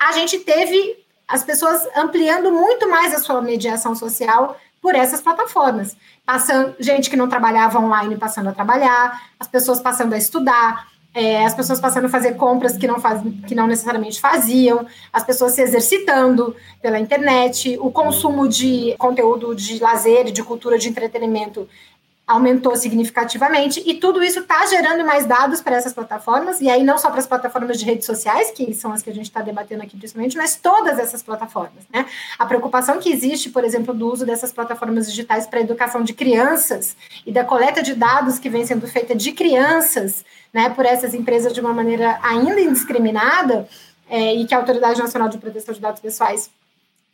[0.00, 5.96] a gente teve as pessoas ampliando muito mais a sua mediação social por essas plataformas.
[6.24, 11.44] Passando, gente que não trabalhava online passando a trabalhar, as pessoas passando a estudar, é,
[11.44, 15.52] as pessoas passando a fazer compras que não, faz, que não necessariamente faziam, as pessoas
[15.52, 21.68] se exercitando pela internet, o consumo de conteúdo de lazer, de cultura, de entretenimento
[22.26, 26.96] aumentou significativamente e tudo isso está gerando mais dados para essas plataformas e aí não
[26.96, 29.82] só para as plataformas de redes sociais que são as que a gente está debatendo
[29.82, 32.06] aqui principalmente, mas todas essas plataformas, né?
[32.38, 36.14] A preocupação que existe, por exemplo, do uso dessas plataformas digitais para a educação de
[36.14, 36.96] crianças
[37.26, 41.52] e da coleta de dados que vem sendo feita de crianças, né, por essas empresas
[41.52, 43.68] de uma maneira ainda indiscriminada
[44.08, 46.50] é, e que a Autoridade Nacional de Proteção de Dados Pessoais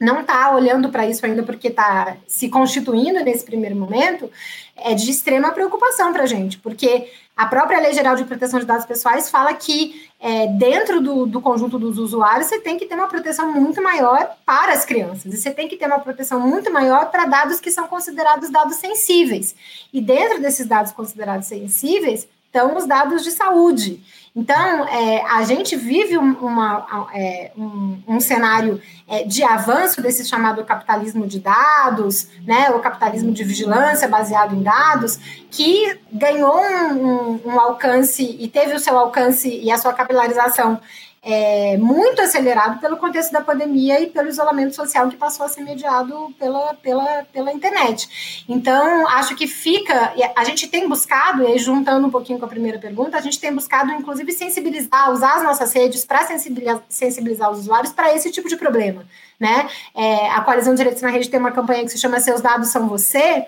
[0.00, 4.30] não está olhando para isso ainda porque está se constituindo nesse primeiro momento,
[4.74, 8.64] é de extrema preocupação para a gente, porque a própria Lei Geral de Proteção de
[8.64, 12.94] Dados Pessoais fala que é, dentro do, do, conjunto dos usuários você tem que ter
[12.94, 16.72] uma proteção muito maior para as crianças, e você tem que ter uma proteção muito
[16.72, 19.54] maior para dados que são considerados dados sensíveis.
[19.92, 24.02] E dentro desses dados considerados sensíveis estão os dados de saúde.
[24.34, 30.64] Então, é, a gente vive uma, é, um, um, cenário é, de avanço desse chamado
[30.64, 35.18] capitalismo de dados, né, o capitalismo de vigilância baseado em dados,
[35.50, 40.80] que ganhou um, um, um alcance e teve o seu alcance e a sua capilarização
[41.22, 45.62] é, muito acelerado pelo contexto da pandemia e pelo isolamento social que passou a ser
[45.62, 48.44] mediado pela, pela, pela internet.
[48.48, 50.14] Então, acho que fica.
[50.34, 53.38] A gente tem buscado, e aí juntando um pouquinho com a primeira pergunta, a gente
[53.38, 58.30] tem buscado, inclusive, sensibilizar, usar as nossas redes para sensibilizar, sensibilizar os usuários para esse
[58.30, 59.04] tipo de problema.
[59.38, 59.68] Né?
[59.94, 62.88] É, a Coalizão Direitos na Rede tem uma campanha que se chama Seus Dados São
[62.88, 63.46] Você,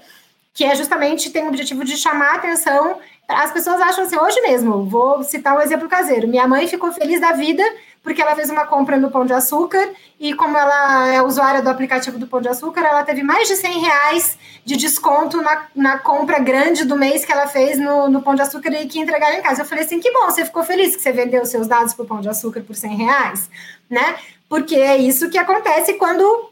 [0.54, 2.98] que é justamente tem o objetivo de chamar a atenção
[3.28, 6.28] as pessoas acham assim, hoje mesmo, vou citar um exemplo caseiro.
[6.28, 7.62] Minha mãe ficou feliz da vida
[8.02, 11.70] porque ela fez uma compra no Pão de Açúcar e como ela é usuária do
[11.70, 15.98] aplicativo do Pão de Açúcar, ela teve mais de 100 reais de desconto na, na
[15.98, 19.36] compra grande do mês que ela fez no, no Pão de Açúcar e que entregaram
[19.36, 19.62] em casa.
[19.62, 22.06] Eu falei assim, que bom, você ficou feliz que você vendeu seus dados para o
[22.06, 23.48] Pão de Açúcar por 100 reais,
[23.88, 24.16] né?
[24.48, 26.51] Porque é isso que acontece quando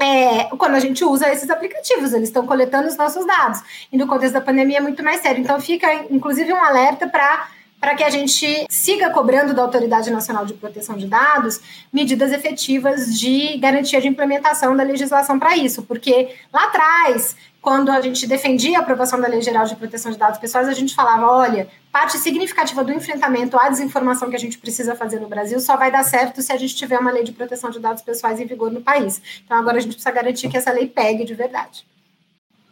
[0.00, 3.62] é, quando a gente usa esses aplicativos, eles estão coletando os nossos dados.
[3.92, 5.40] E no contexto da pandemia é muito mais sério.
[5.40, 7.48] Então fica, inclusive, um alerta para
[7.84, 11.60] para que a gente siga cobrando da Autoridade Nacional de Proteção de Dados
[11.92, 18.00] medidas efetivas de garantia de implementação da legislação para isso, porque lá atrás quando a
[18.02, 21.26] gente defendia a aprovação da Lei Geral de Proteção de Dados Pessoais, a gente falava:
[21.26, 25.74] olha, parte significativa do enfrentamento à desinformação que a gente precisa fazer no Brasil só
[25.74, 28.44] vai dar certo se a gente tiver uma lei de proteção de dados pessoais em
[28.44, 29.40] vigor no país.
[29.42, 31.86] Então, agora a gente precisa garantir que essa lei pegue de verdade.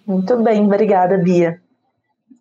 [0.07, 1.59] Muito bem, obrigada, Bia.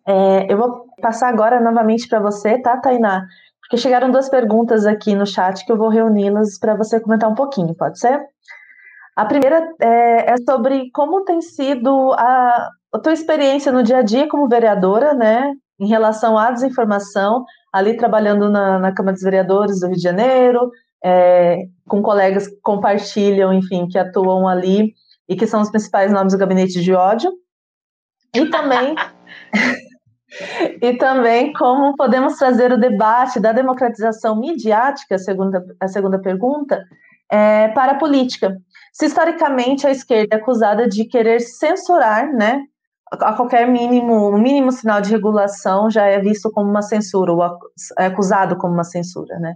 [0.06, 3.26] É, eu vou passar agora novamente para você, tá, Tainá?
[3.62, 7.34] Porque chegaram duas perguntas aqui no chat que eu vou reuni-las para você comentar um
[7.34, 8.20] pouquinho, pode ser?
[9.16, 14.02] A primeira é, é sobre como tem sido a, a tua experiência no dia a
[14.02, 19.80] dia como vereadora, né, em relação à desinformação, ali trabalhando na, na Câmara dos Vereadores
[19.80, 20.70] do Rio de Janeiro,
[21.04, 24.94] é, com colegas que compartilham, enfim, que atuam ali
[25.28, 27.32] e que são os principais nomes do gabinete de ódio.
[28.34, 28.94] E também
[30.80, 36.82] e também como podemos trazer o debate da democratização midiática, a segunda, a segunda pergunta,
[37.30, 38.56] é, para a política.
[38.92, 42.62] Se historicamente a esquerda é acusada de querer censurar, né,
[43.10, 47.42] a qualquer mínimo, mínimo sinal de regulação já é visto como uma censura, ou
[47.98, 49.54] é acusado como uma censura, né?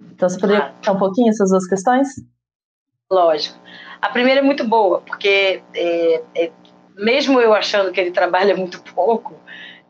[0.00, 2.08] Então, você poderia contar um pouquinho essas duas questões?
[3.10, 3.58] Lógico.
[4.00, 6.52] A primeira é muito boa, porque é, é,
[6.96, 9.34] mesmo eu achando que ele trabalha muito pouco,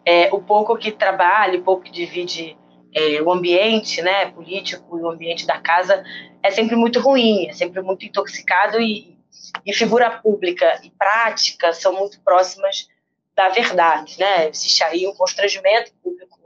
[0.05, 2.57] é, o pouco que trabalha, o pouco que divide
[2.95, 6.05] é, o ambiente né, político e o ambiente da casa
[6.43, 9.17] é sempre muito ruim, é sempre muito intoxicado e,
[9.65, 12.89] e figura pública e prática são muito próximas
[13.35, 14.19] da verdade.
[14.19, 14.49] Né?
[14.49, 16.39] Existe aí um constrangimento público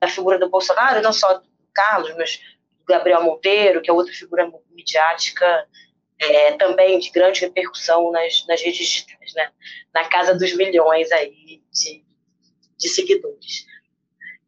[0.00, 2.40] da figura do Bolsonaro, não só do Carlos, mas
[2.78, 5.66] do Gabriel Monteiro, que é outra figura midiática
[6.18, 9.50] é, também de grande repercussão nas, nas redes digitais, né?
[9.92, 12.04] na casa dos milhões aí de,
[12.78, 13.66] de seguidores.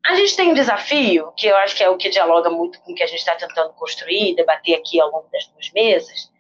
[0.06, 2.92] A gente tem um desafio, que eu acho que é o que dialoga muito com
[2.92, 6.30] o que a gente está tentando construir, debater aqui ao longo das duas mesas,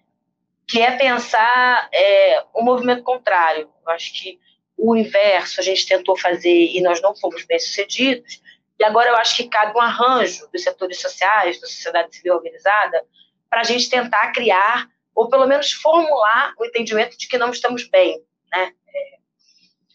[0.68, 3.70] que é pensar é, um movimento contrário.
[3.86, 4.38] Eu acho que
[4.76, 8.42] o inverso a gente tentou fazer e nós não fomos bem sucedidos,
[8.78, 13.02] e agora eu acho que cabe um arranjo dos setores sociais, da sociedade civil organizada,
[13.48, 17.88] para a gente tentar criar, ou pelo menos formular o entendimento de que não estamos
[17.88, 18.20] bem.
[18.52, 18.72] Né?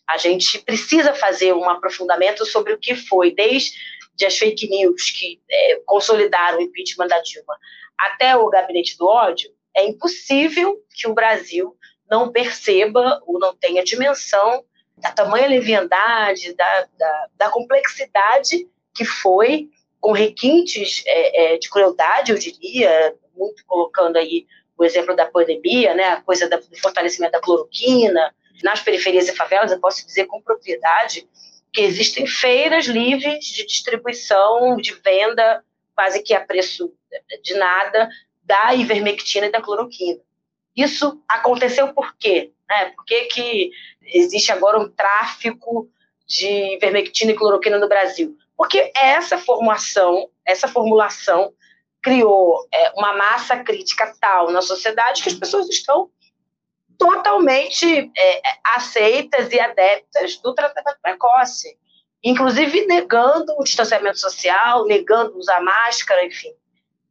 [0.10, 5.39] A gente precisa fazer um aprofundamento sobre o que foi, desde as fake news que
[5.49, 7.55] é, consolidaram o impeachment da Dilma
[7.97, 9.51] até o gabinete do ódio.
[9.76, 11.78] É impossível que o Brasil
[12.10, 14.64] não perceba ou não tenha dimensão
[14.97, 19.70] da tamanha leviandade, da, da, da complexidade que foi,
[20.01, 24.45] com requintes é, é, de crueldade, eu diria, muito colocando aí
[24.78, 28.34] o exemplo da pandemia, né, a coisa do fortalecimento da cloroquina,
[28.64, 31.28] nas periferias e favelas, eu posso dizer com propriedade
[31.72, 35.64] que existem feiras livres de distribuição, de venda,
[35.95, 36.91] quase que a preço
[37.43, 38.10] de nada,
[38.43, 40.20] da ivermectina e da cloroquina.
[40.76, 42.51] Isso aconteceu por quê?
[42.68, 42.86] Né?
[42.95, 45.89] Por que, que existe agora um tráfico
[46.26, 48.36] de ivermectina e cloroquina no Brasil?
[48.55, 51.53] Porque essa formação, essa formulação
[52.01, 56.10] criou é, uma massa crítica tal na sociedade que as pessoas estão
[56.99, 58.41] totalmente é,
[58.75, 61.77] aceitas e adeptas do tratamento precoce,
[62.21, 66.53] inclusive negando o distanciamento social, negando usar máscara, enfim.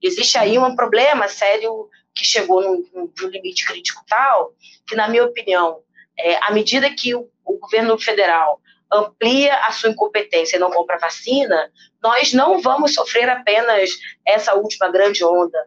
[0.00, 4.52] Existe aí um problema sério que chegou num, num limite crítico tal
[4.86, 5.80] que, na minha opinião,
[6.18, 8.60] é, à medida que o, o governo federal
[8.92, 11.70] amplia a sua incompetência e não compra vacina,
[12.02, 13.90] nós não vamos sofrer apenas
[14.26, 15.58] essa última grande onda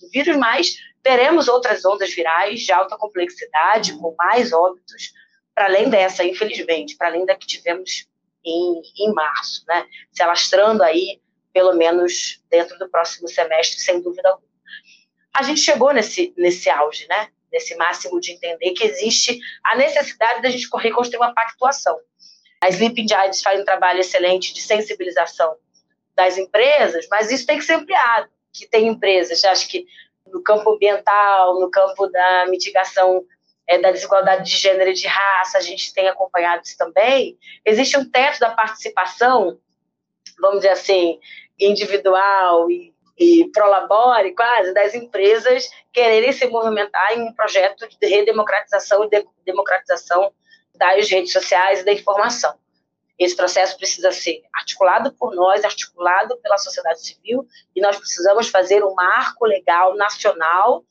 [0.00, 0.76] do vírus, mas
[1.08, 5.14] teremos outras ondas virais de alta complexidade, com mais óbitos,
[5.54, 8.06] para além dessa, infelizmente, para além da que tivemos
[8.44, 9.86] em, em março, né?
[10.12, 11.18] se alastrando aí
[11.50, 14.46] pelo menos dentro do próximo semestre, sem dúvida alguma.
[15.32, 17.28] A gente chegou nesse, nesse auge, né?
[17.50, 21.98] nesse máximo de entender que existe a necessidade da gente correr construir uma pactuação.
[22.60, 25.56] A Sleeping Giants faz um trabalho excelente de sensibilização
[26.14, 29.86] das empresas, mas isso tem que ser ampliado, que tem empresas, acho que
[30.32, 33.24] no campo ambiental, no campo da mitigação
[33.66, 37.38] é, da desigualdade de gênero e de raça, a gente tem acompanhado isso também.
[37.64, 39.58] Existe um teto da participação,
[40.40, 41.18] vamos dizer assim,
[41.58, 49.04] individual e e prolabore quase das empresas quererem se movimentar em um projeto de redemocratização
[49.04, 50.32] e de democratização
[50.74, 52.54] das redes sociais e da informação.
[53.18, 58.84] Esse processo precisa ser articulado por nós, articulado pela sociedade civil, e nós precisamos fazer
[58.84, 60.84] um marco legal nacional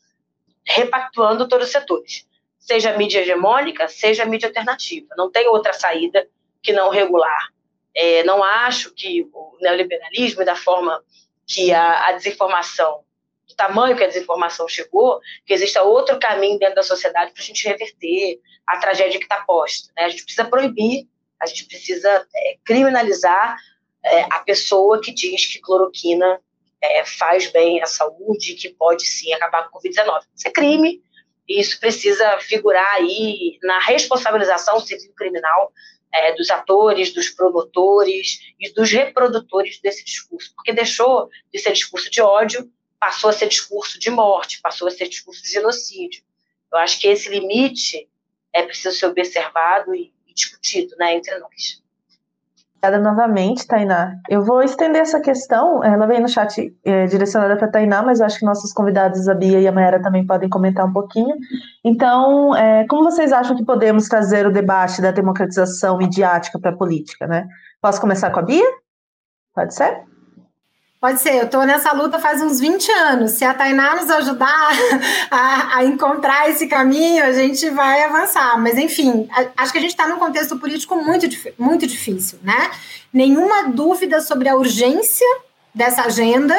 [0.65, 2.27] repactuando todos os setores,
[2.59, 5.07] seja mídia hegemônica, seja mídia alternativa.
[5.17, 6.27] Não tem outra saída
[6.61, 7.49] que não regular.
[7.95, 11.01] É, não acho que o neoliberalismo, da forma
[11.47, 13.05] que a, a desinformação,
[13.47, 17.45] do tamanho que a desinformação chegou, que exista outro caminho dentro da sociedade para a
[17.45, 19.91] gente reverter a tragédia que está posta.
[19.95, 20.03] Né?
[20.03, 21.07] A gente precisa proibir,
[21.41, 23.57] a gente precisa é, criminalizar
[24.03, 26.39] é, a pessoa que diz que cloroquina
[26.81, 30.21] é, faz bem à saúde, que pode sim acabar com o Covid-19.
[30.35, 31.01] Isso é crime,
[31.47, 35.71] e isso precisa figurar aí na responsabilização civil criminal
[36.13, 42.09] é, dos atores, dos promotores e dos reprodutores desse discurso, porque deixou de ser discurso
[42.09, 42.69] de ódio,
[42.99, 46.23] passou a ser discurso de morte, passou a ser discurso de genocídio.
[46.71, 48.09] Eu acho que esse limite
[48.51, 51.81] é preciso ser observado e, e discutido né, entre nós.
[52.77, 54.13] Obrigada novamente, Tainá.
[54.29, 58.25] Eu vou estender essa questão, ela vem no chat é, direcionada para Tainá, mas eu
[58.27, 61.35] acho que nossos convidados, a Bia e a Mayara, também podem comentar um pouquinho.
[61.83, 66.77] Então, é, como vocês acham que podemos trazer o debate da democratização midiática para a
[66.77, 67.25] política?
[67.25, 67.47] Né?
[67.81, 68.65] Posso começar com a Bia?
[69.55, 70.03] Pode ser?
[70.99, 73.31] Pode ser, eu estou nessa luta faz uns 20 anos.
[73.31, 74.71] Se a Tainá nos ajudar
[75.29, 78.59] a, a encontrar esse caminho, a gente vai avançar.
[78.59, 82.71] Mas, enfim, a, acho que a gente está num contexto político muito, muito difícil, né?
[83.13, 85.27] Nenhuma dúvida sobre a urgência
[85.73, 86.55] dessa agenda,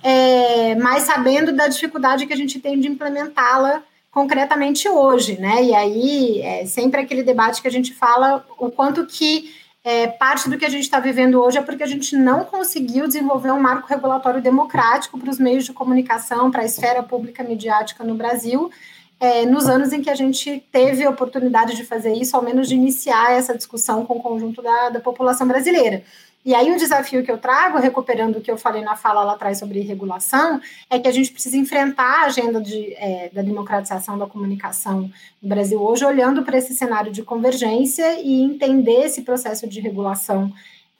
[0.00, 3.82] é, mas sabendo da dificuldade que a gente tem de implementá-la
[4.12, 5.60] concretamente hoje, né?
[5.60, 9.52] E aí, é sempre aquele debate que a gente fala o quanto que
[9.84, 13.06] é, parte do que a gente está vivendo hoje é porque a gente não conseguiu
[13.06, 18.04] desenvolver um marco regulatório democrático para os meios de comunicação, para a esfera pública midiática
[18.04, 18.70] no Brasil,
[19.18, 22.68] é, nos anos em que a gente teve a oportunidade de fazer isso, ao menos
[22.68, 26.04] de iniciar essa discussão com o conjunto da, da população brasileira.
[26.44, 29.34] E aí, um desafio que eu trago, recuperando o que eu falei na fala lá
[29.34, 30.60] atrás sobre regulação,
[30.90, 35.08] é que a gente precisa enfrentar a agenda de, é, da democratização da comunicação
[35.40, 40.52] no Brasil hoje, olhando para esse cenário de convergência e entender esse processo de regulação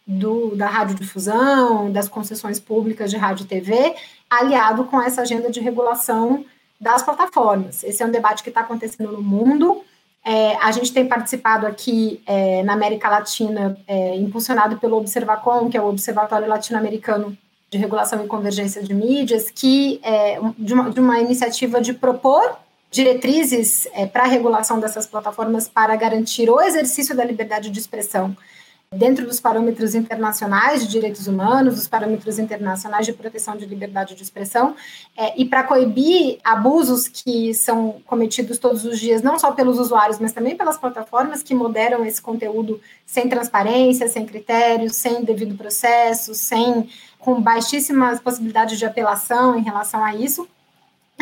[0.06, 3.96] do, da radiodifusão, das concessões públicas de rádio e TV,
[4.30, 6.44] aliado com essa agenda de regulação
[6.80, 7.82] das plataformas.
[7.82, 9.82] Esse é um debate que está acontecendo no mundo
[10.24, 15.76] é, a gente tem participado aqui é, na América Latina, é, impulsionado pelo Observacom, que
[15.76, 17.36] é o Observatório Latino-Americano
[17.70, 22.56] de Regulação e Convergência de Mídias, que é de uma, de uma iniciativa de propor
[22.90, 28.36] diretrizes é, para a regulação dessas plataformas para garantir o exercício da liberdade de expressão
[28.92, 34.22] dentro dos parâmetros internacionais de direitos humanos, dos parâmetros internacionais de proteção de liberdade de
[34.22, 34.76] expressão,
[35.16, 40.18] é, e para coibir abusos que são cometidos todos os dias, não só pelos usuários,
[40.18, 46.34] mas também pelas plataformas que moderam esse conteúdo sem transparência, sem critérios, sem devido processo,
[46.34, 46.88] sem
[47.18, 50.46] com baixíssimas possibilidades de apelação em relação a isso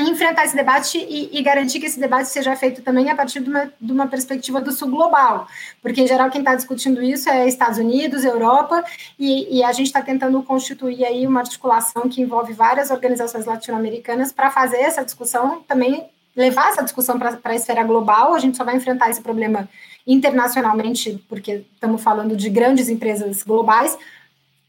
[0.09, 3.51] enfrentar esse debate e, e, garantir que esse debate seja feito também a partir de
[3.51, 5.47] uma, de uma perspectiva do sul global,
[5.82, 8.85] porque em geral quem está discutindo isso é Estados Unidos, Europa,
[9.18, 14.32] e, e a gente está tentando constituir aí uma articulação que envolve várias organizações latino-americanas
[14.32, 18.35] para fazer essa discussão também levar essa discussão para a esfera global.
[18.35, 19.68] A gente só vai enfrentar esse problema
[20.06, 23.97] internacionalmente, porque estamos falando de grandes empresas globais,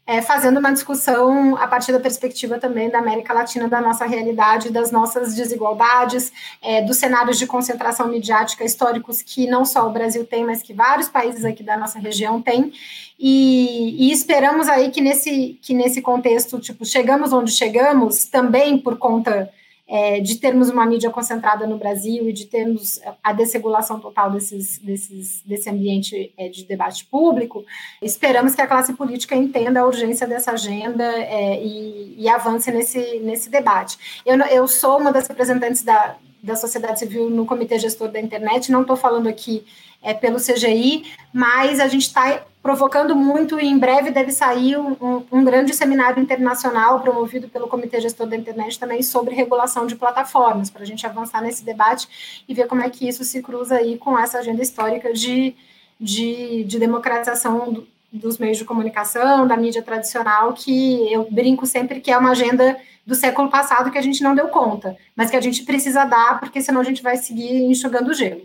[0.06, 4.70] é, fazendo uma discussão a partir da perspectiva também da América Latina, da nossa realidade,
[4.70, 10.24] das nossas desigualdades, é, dos cenários de concentração midiática históricos que não só o Brasil
[10.24, 12.72] tem, mas que vários países aqui da nossa região têm.
[13.18, 18.98] E, e esperamos aí que nesse, que nesse contexto, tipo, chegamos onde chegamos, também por
[18.98, 19.48] conta
[19.92, 24.78] é, de termos uma mídia concentrada no Brasil e de termos a desregulação total desses,
[24.78, 27.62] desses, desse ambiente é, de debate público,
[28.00, 33.18] esperamos que a classe política entenda a urgência dessa agenda é, e, e, avance nesse,
[33.18, 34.22] nesse debate.
[34.24, 38.72] Eu, eu sou uma das representantes da, da sociedade civil no Comitê Gestor da Internet.
[38.72, 39.62] Não estou falando aqui
[40.02, 45.24] é, pelo CGI, mas a gente está provocando muito e em breve deve sair um,
[45.32, 50.70] um, grande seminário internacional promovido pelo Comitê Gestor da Internet também sobre regulação de plataformas,
[50.70, 53.98] para a gente avançar nesse debate e ver como é que isso se cruza aí
[53.98, 55.54] com essa agenda histórica de,
[55.98, 62.00] de, de democratização do, dos meios de comunicação, da mídia tradicional, que eu brinco sempre
[62.00, 65.36] que é uma agenda do século passado que a gente não deu conta, mas que
[65.36, 68.42] a gente precisa dar, porque senão a gente vai seguir enxugando o gelo.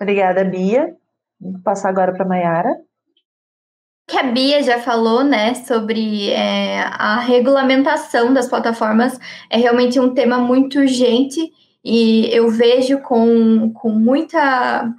[0.00, 0.94] Obrigada, Bia.
[1.40, 2.76] Vou passar agora para a Mayara.
[4.08, 9.18] Que a Bia já falou, né, sobre é, a regulamentação das plataformas
[9.50, 11.52] é realmente um tema muito urgente
[11.84, 14.94] e eu vejo com, com muita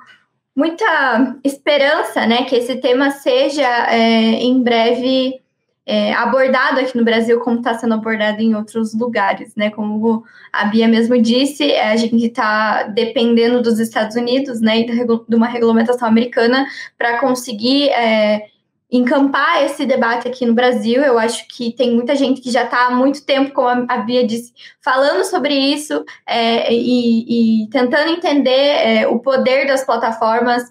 [0.53, 5.39] muita esperança, né, que esse tema seja é, em breve
[5.89, 9.69] é, abordado aqui no Brasil como está sendo abordado em outros lugares, né?
[9.69, 15.35] Como a Bia mesmo disse, a gente está dependendo dos Estados Unidos, né, e de
[15.35, 18.47] uma regulamentação americana para conseguir é,
[18.91, 21.01] encampar esse debate aqui no Brasil.
[21.01, 24.27] Eu acho que tem muita gente que já está há muito tempo, como a Bia
[24.27, 24.51] disse,
[24.81, 30.63] falando sobre isso é, e, e, tentando entender é, o poder das plataformas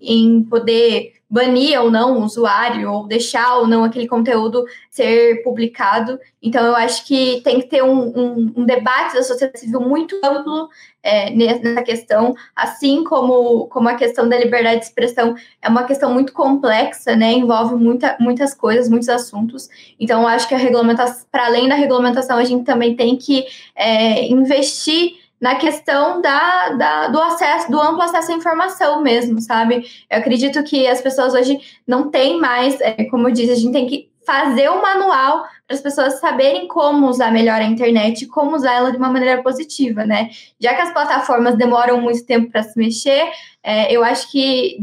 [0.00, 6.20] em poder banir ou não o usuário, ou deixar ou não aquele conteúdo ser publicado.
[6.42, 10.14] Então, eu acho que tem que ter um, um, um debate da sociedade civil muito
[10.22, 10.68] amplo
[11.02, 16.12] é, nessa questão, assim como, como a questão da liberdade de expressão é uma questão
[16.12, 17.32] muito complexa, né?
[17.32, 19.70] Envolve muita, muitas coisas, muitos assuntos.
[19.98, 23.46] Então, eu acho que a regulamentação, para além da regulamentação, a gente também tem que
[23.74, 29.84] é, investir na questão da, da, do acesso, do amplo acesso à informação mesmo, sabe?
[30.08, 33.72] Eu acredito que as pessoas hoje não têm mais, é, como eu disse, a gente
[33.72, 38.22] tem que fazer o um manual para as pessoas saberem como usar melhor a internet
[38.22, 40.30] e como usar ela de uma maneira positiva, né?
[40.60, 43.28] Já que as plataformas demoram muito tempo para se mexer,
[43.64, 44.78] é, eu acho que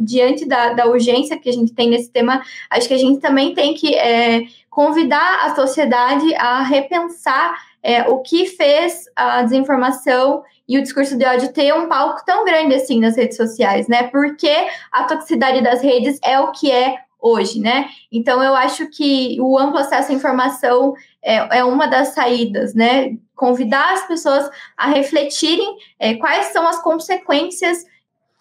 [0.00, 3.54] diante da, da, urgência que a gente tem nesse tema, acho que a gente também
[3.54, 10.78] tem que é, convidar a sociedade a repensar é, o que fez a desinformação e
[10.78, 14.04] o discurso de ódio ter um palco tão grande assim nas redes sociais, né?
[14.04, 14.54] Porque
[14.92, 17.88] a toxicidade das redes é o que é hoje, né?
[18.10, 23.16] Então eu acho que o amplo acesso à informação é, é uma das saídas, né?
[23.34, 27.84] Convidar as pessoas a refletirem é, quais são as consequências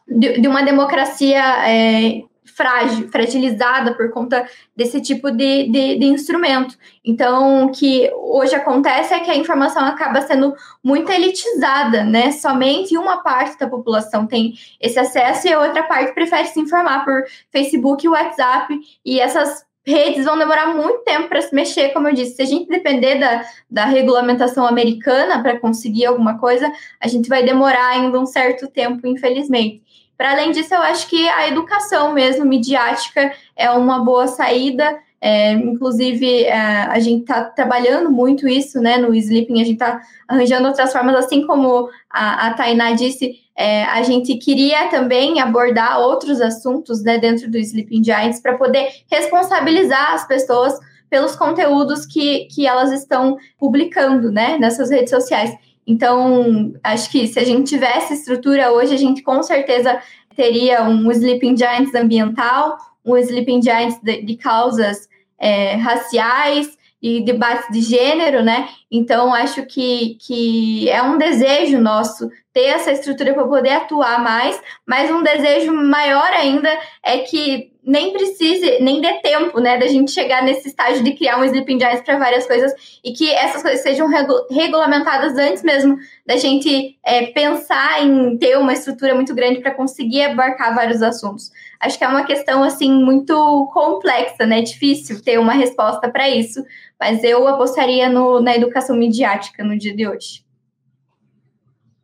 [0.08, 2.22] de, de uma democracia é,
[2.56, 6.78] frágil, fragilizada por conta desse tipo de, de, de, instrumento.
[7.04, 10.54] Então, o que hoje acontece é que a informação acaba sendo
[10.84, 12.32] muito elitizada, né?
[12.32, 17.04] Somente uma parte da população tem esse acesso e a outra parte prefere se informar
[17.04, 22.14] por Facebook WhatsApp, e essas redes vão demorar muito tempo para se mexer, como eu
[22.14, 22.36] disse.
[22.36, 27.44] Se a gente depender da, da regulamentação americana para conseguir alguma coisa, a gente vai
[27.44, 29.82] demorar ainda um certo tempo, infelizmente.
[30.22, 35.00] Para além disso, eu acho que a educação mesmo, midiática, é uma boa saída.
[35.20, 38.98] É, inclusive, é, a gente está trabalhando muito isso, né?
[38.98, 43.84] No Sleeping, a gente está arranjando outras formas, assim como a, a Tainá disse, é,
[43.86, 50.14] a gente queria também abordar outros assuntos né, dentro do Sleeping Giants para poder responsabilizar
[50.14, 50.78] as pessoas
[51.10, 55.52] pelos conteúdos que, que elas estão publicando né, nessas redes sociais.
[55.86, 60.00] Então, acho que se a gente tivesse estrutura hoje, a gente com certeza
[60.36, 65.10] teria um Sleeping Giants ambiental, um Sleeping Giants de, de causas
[65.40, 68.70] é, raciais e debates de gênero, né?
[68.92, 74.62] Então, acho que, que é um desejo nosso ter essa estrutura para poder atuar mais,
[74.86, 76.70] mas um desejo maior ainda
[77.04, 81.40] é que nem precise, nem dê tempo, né, da gente chegar nesse estágio de criar
[81.40, 82.72] um Sleeping Giants para várias coisas
[83.04, 88.58] e que essas coisas sejam regu regulamentadas antes mesmo da gente é, pensar em ter
[88.58, 91.52] uma estrutura muito grande para conseguir abarcar vários assuntos.
[91.80, 96.64] Acho que é uma questão, assim, muito complexa, né, difícil ter uma resposta para isso,
[97.00, 100.46] mas eu apostaria no, na educação midiática no dia de hoje.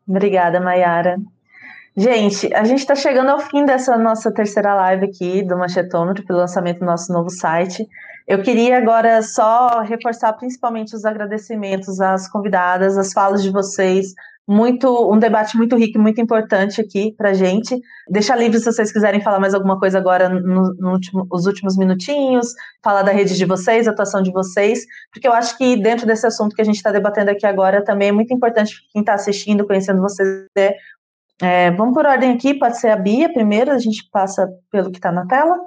[0.08, 1.20] Obrigada, Mayara.
[2.00, 6.38] Gente, a gente está chegando ao fim dessa nossa terceira live aqui do Manchetômetro, pelo
[6.38, 7.88] lançamento do nosso novo site.
[8.28, 14.14] Eu queria agora só reforçar principalmente os agradecimentos às convidadas, as falas de vocês.
[14.48, 17.76] Muito, um debate muito rico e muito importante aqui para gente.
[18.08, 22.54] Deixa livre se vocês quiserem falar mais alguma coisa agora nos no último, últimos minutinhos,
[22.84, 26.56] falar da rede de vocês, atuação de vocês, porque eu acho que dentro desse assunto
[26.56, 30.02] que a gente está debatendo aqui agora também é muito importante quem está assistindo, conhecendo
[30.02, 30.76] vocês, é
[31.42, 34.98] é, vamos por ordem aqui, pode ser a Bia primeiro, a gente passa pelo que
[34.98, 35.58] está na tela.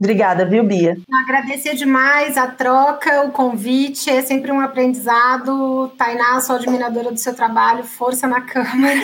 [0.00, 0.96] Obrigada, viu, Bia?
[1.12, 5.92] Agradecer demais a troca, o convite, é sempre um aprendizado.
[5.98, 8.98] Tainá, sou admiradora do seu trabalho, força na Câmara.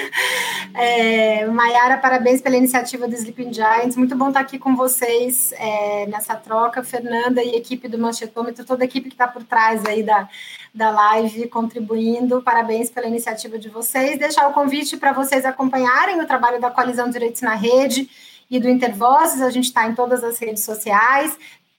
[0.72, 3.94] É, Maiara, parabéns pela iniciativa do Sleeping Giants.
[3.94, 6.82] Muito bom estar aqui com vocês é, nessa troca.
[6.82, 10.26] Fernanda e equipe do Manchetômetro, toda a equipe que está por trás aí da,
[10.74, 12.40] da live contribuindo.
[12.40, 14.18] Parabéns pela iniciativa de vocês.
[14.18, 18.08] Deixar o convite para vocês acompanharem o trabalho da Coalizão Direitos na Rede
[18.50, 21.36] e do Intervozes, a gente está em todas as redes sociais.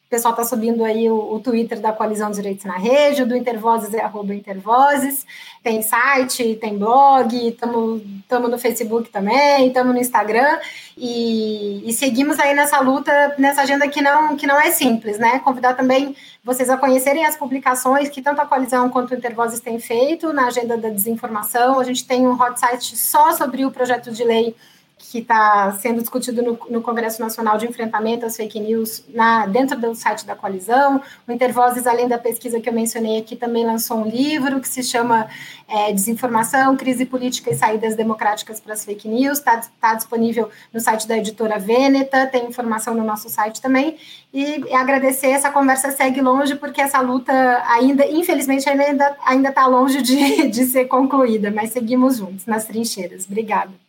[0.08, 3.28] O pessoal está subindo aí o, o, Twitter da Coalizão dos Direitos na Rede, o
[3.28, 5.26] do Intervozes é arroba Intervozes,
[5.62, 10.60] tem site, tem blog, estamos no Facebook também, estamos no Instagram
[10.98, 15.40] e, e, seguimos aí nessa luta, nessa agenda que não, que não é simples, né?
[15.40, 19.78] Convidar também vocês a conhecerem as publicações que tanto a Coalizão quanto o Intervozes têm
[19.78, 21.82] feito na agenda da desinformação.
[21.82, 24.56] A gente tem um hot site só sobre o projeto de lei
[24.98, 29.80] que está sendo discutido no, no, Congresso Nacional de Enfrentamento às Fake News na, dentro
[29.80, 31.02] do site da coalizão.
[31.28, 34.84] O Intervozes, além da pesquisa que eu mencionei aqui, também lançou um livro que se
[34.84, 35.28] chama
[35.68, 39.38] é, Desinformação, Crise Política e Saídas Democráticas para as Fake News.
[39.38, 43.98] Está tá disponível no site da editora Veneta, tem informação no nosso site também.
[44.34, 47.32] E agradecer, essa conversa segue longe, porque essa luta
[47.68, 53.26] ainda, infelizmente, ainda está longe de, de ser concluída, mas seguimos juntos nas trincheiras.
[53.26, 53.87] Obrigada.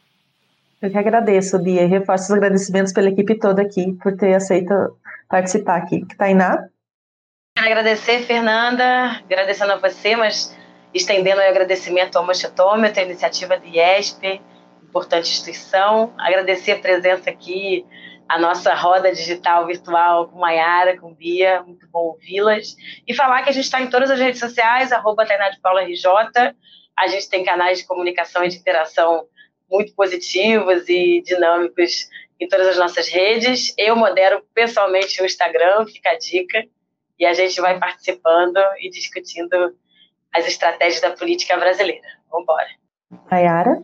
[0.81, 4.73] Eu que agradeço, Bia, e reforço os agradecimentos pela equipe toda aqui por ter aceito
[5.29, 6.07] participar aqui.
[6.17, 6.69] Tainá?
[7.57, 10.57] Agradecer, Fernanda, agradecendo a você, mas
[10.95, 14.41] estendendo o agradecimento ao Manchetômetro, a iniciativa do IESP,
[14.85, 16.15] importante instituição.
[16.17, 17.85] Agradecer a presença aqui,
[18.29, 22.77] a nossa roda digital virtual com Maiara, com Bia, muito bom ouvi-las.
[23.07, 25.83] E falar que a gente está em todas as redes sociais, arroba Tainá de Paula
[25.83, 26.07] RJ.
[26.97, 29.27] A gente tem canais de comunicação e de interação
[29.71, 32.09] muito positivos e dinâmicos
[32.41, 33.75] em todas as nossas redes.
[33.77, 36.65] Eu modero pessoalmente o Instagram, fica a dica,
[37.19, 39.77] e a gente vai participando e discutindo
[40.33, 42.07] as estratégias da política brasileira.
[42.31, 42.69] Vamos embora.
[43.31, 43.83] Ayara?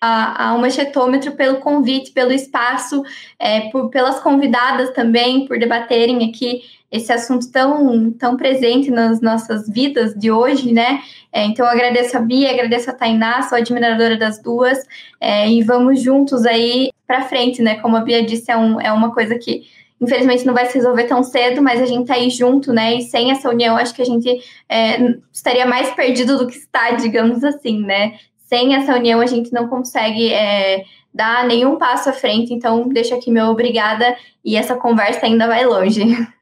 [0.00, 3.02] a, a Machetômetro pelo convite, pelo espaço,
[3.38, 9.68] é, por, pelas convidadas também, por debaterem aqui esse assunto tão, tão presente nas nossas
[9.68, 11.02] vidas de hoje, né?
[11.32, 14.78] É, então, agradeço a Bia, agradeço a Tainá, sou admiradora das duas,
[15.20, 17.76] é, e vamos juntos aí para frente, né?
[17.76, 19.64] Como a Bia disse, é, um, é uma coisa que
[20.00, 22.96] infelizmente não vai se resolver tão cedo, mas a gente tá aí junto, né?
[22.96, 24.28] E sem essa união, acho que a gente
[24.68, 28.18] é, estaria mais perdido do que está, digamos assim, né?
[28.46, 32.54] sem essa união a gente não consegue é, dar nenhum passo à frente.
[32.54, 36.02] Então, deixo aqui meu obrigada e essa conversa ainda vai longe.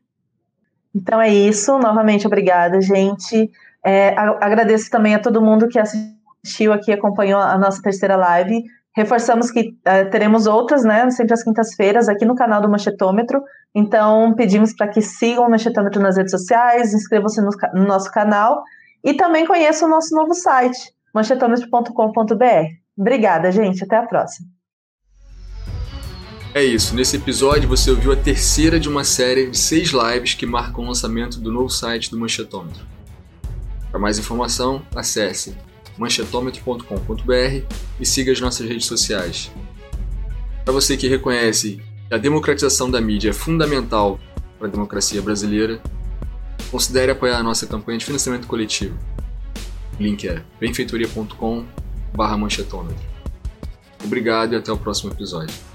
[0.94, 1.78] Então é isso.
[1.78, 3.50] Novamente, obrigada, gente.
[3.84, 8.62] É, agradeço também a todo mundo que assistiu aqui, acompanhou a nossa terceira live.
[8.96, 11.10] Reforçamos que uh, teremos outras, né?
[11.10, 13.42] Sempre às quintas-feiras, aqui no canal do Manchetômetro.
[13.74, 18.62] Então, pedimos para que sigam o Manchetômetro nas redes sociais, inscrevam-se no, no nosso canal
[19.02, 20.78] e também conheçam o nosso novo site,
[21.12, 22.66] manchetometro.com.br.
[22.96, 23.82] Obrigada, gente.
[23.82, 24.53] Até a próxima.
[26.55, 26.94] É isso.
[26.94, 30.86] Nesse episódio você ouviu a terceira de uma série de seis lives que marcam o
[30.86, 32.86] lançamento do novo site do Manchetômetro.
[33.90, 35.56] Para mais informação, acesse
[35.98, 39.51] manchetômetro.com.br e siga as nossas redes sociais.
[40.64, 44.20] Para você que reconhece que a democratização da mídia é fundamental
[44.56, 45.82] para a democracia brasileira,
[46.70, 48.97] considere apoiar a nossa campanha de financiamento coletivo.
[49.98, 51.64] O link é benfeitoria.com
[52.14, 53.05] barra manchetômetro.
[54.05, 55.73] Obrigado e até o próximo episódio.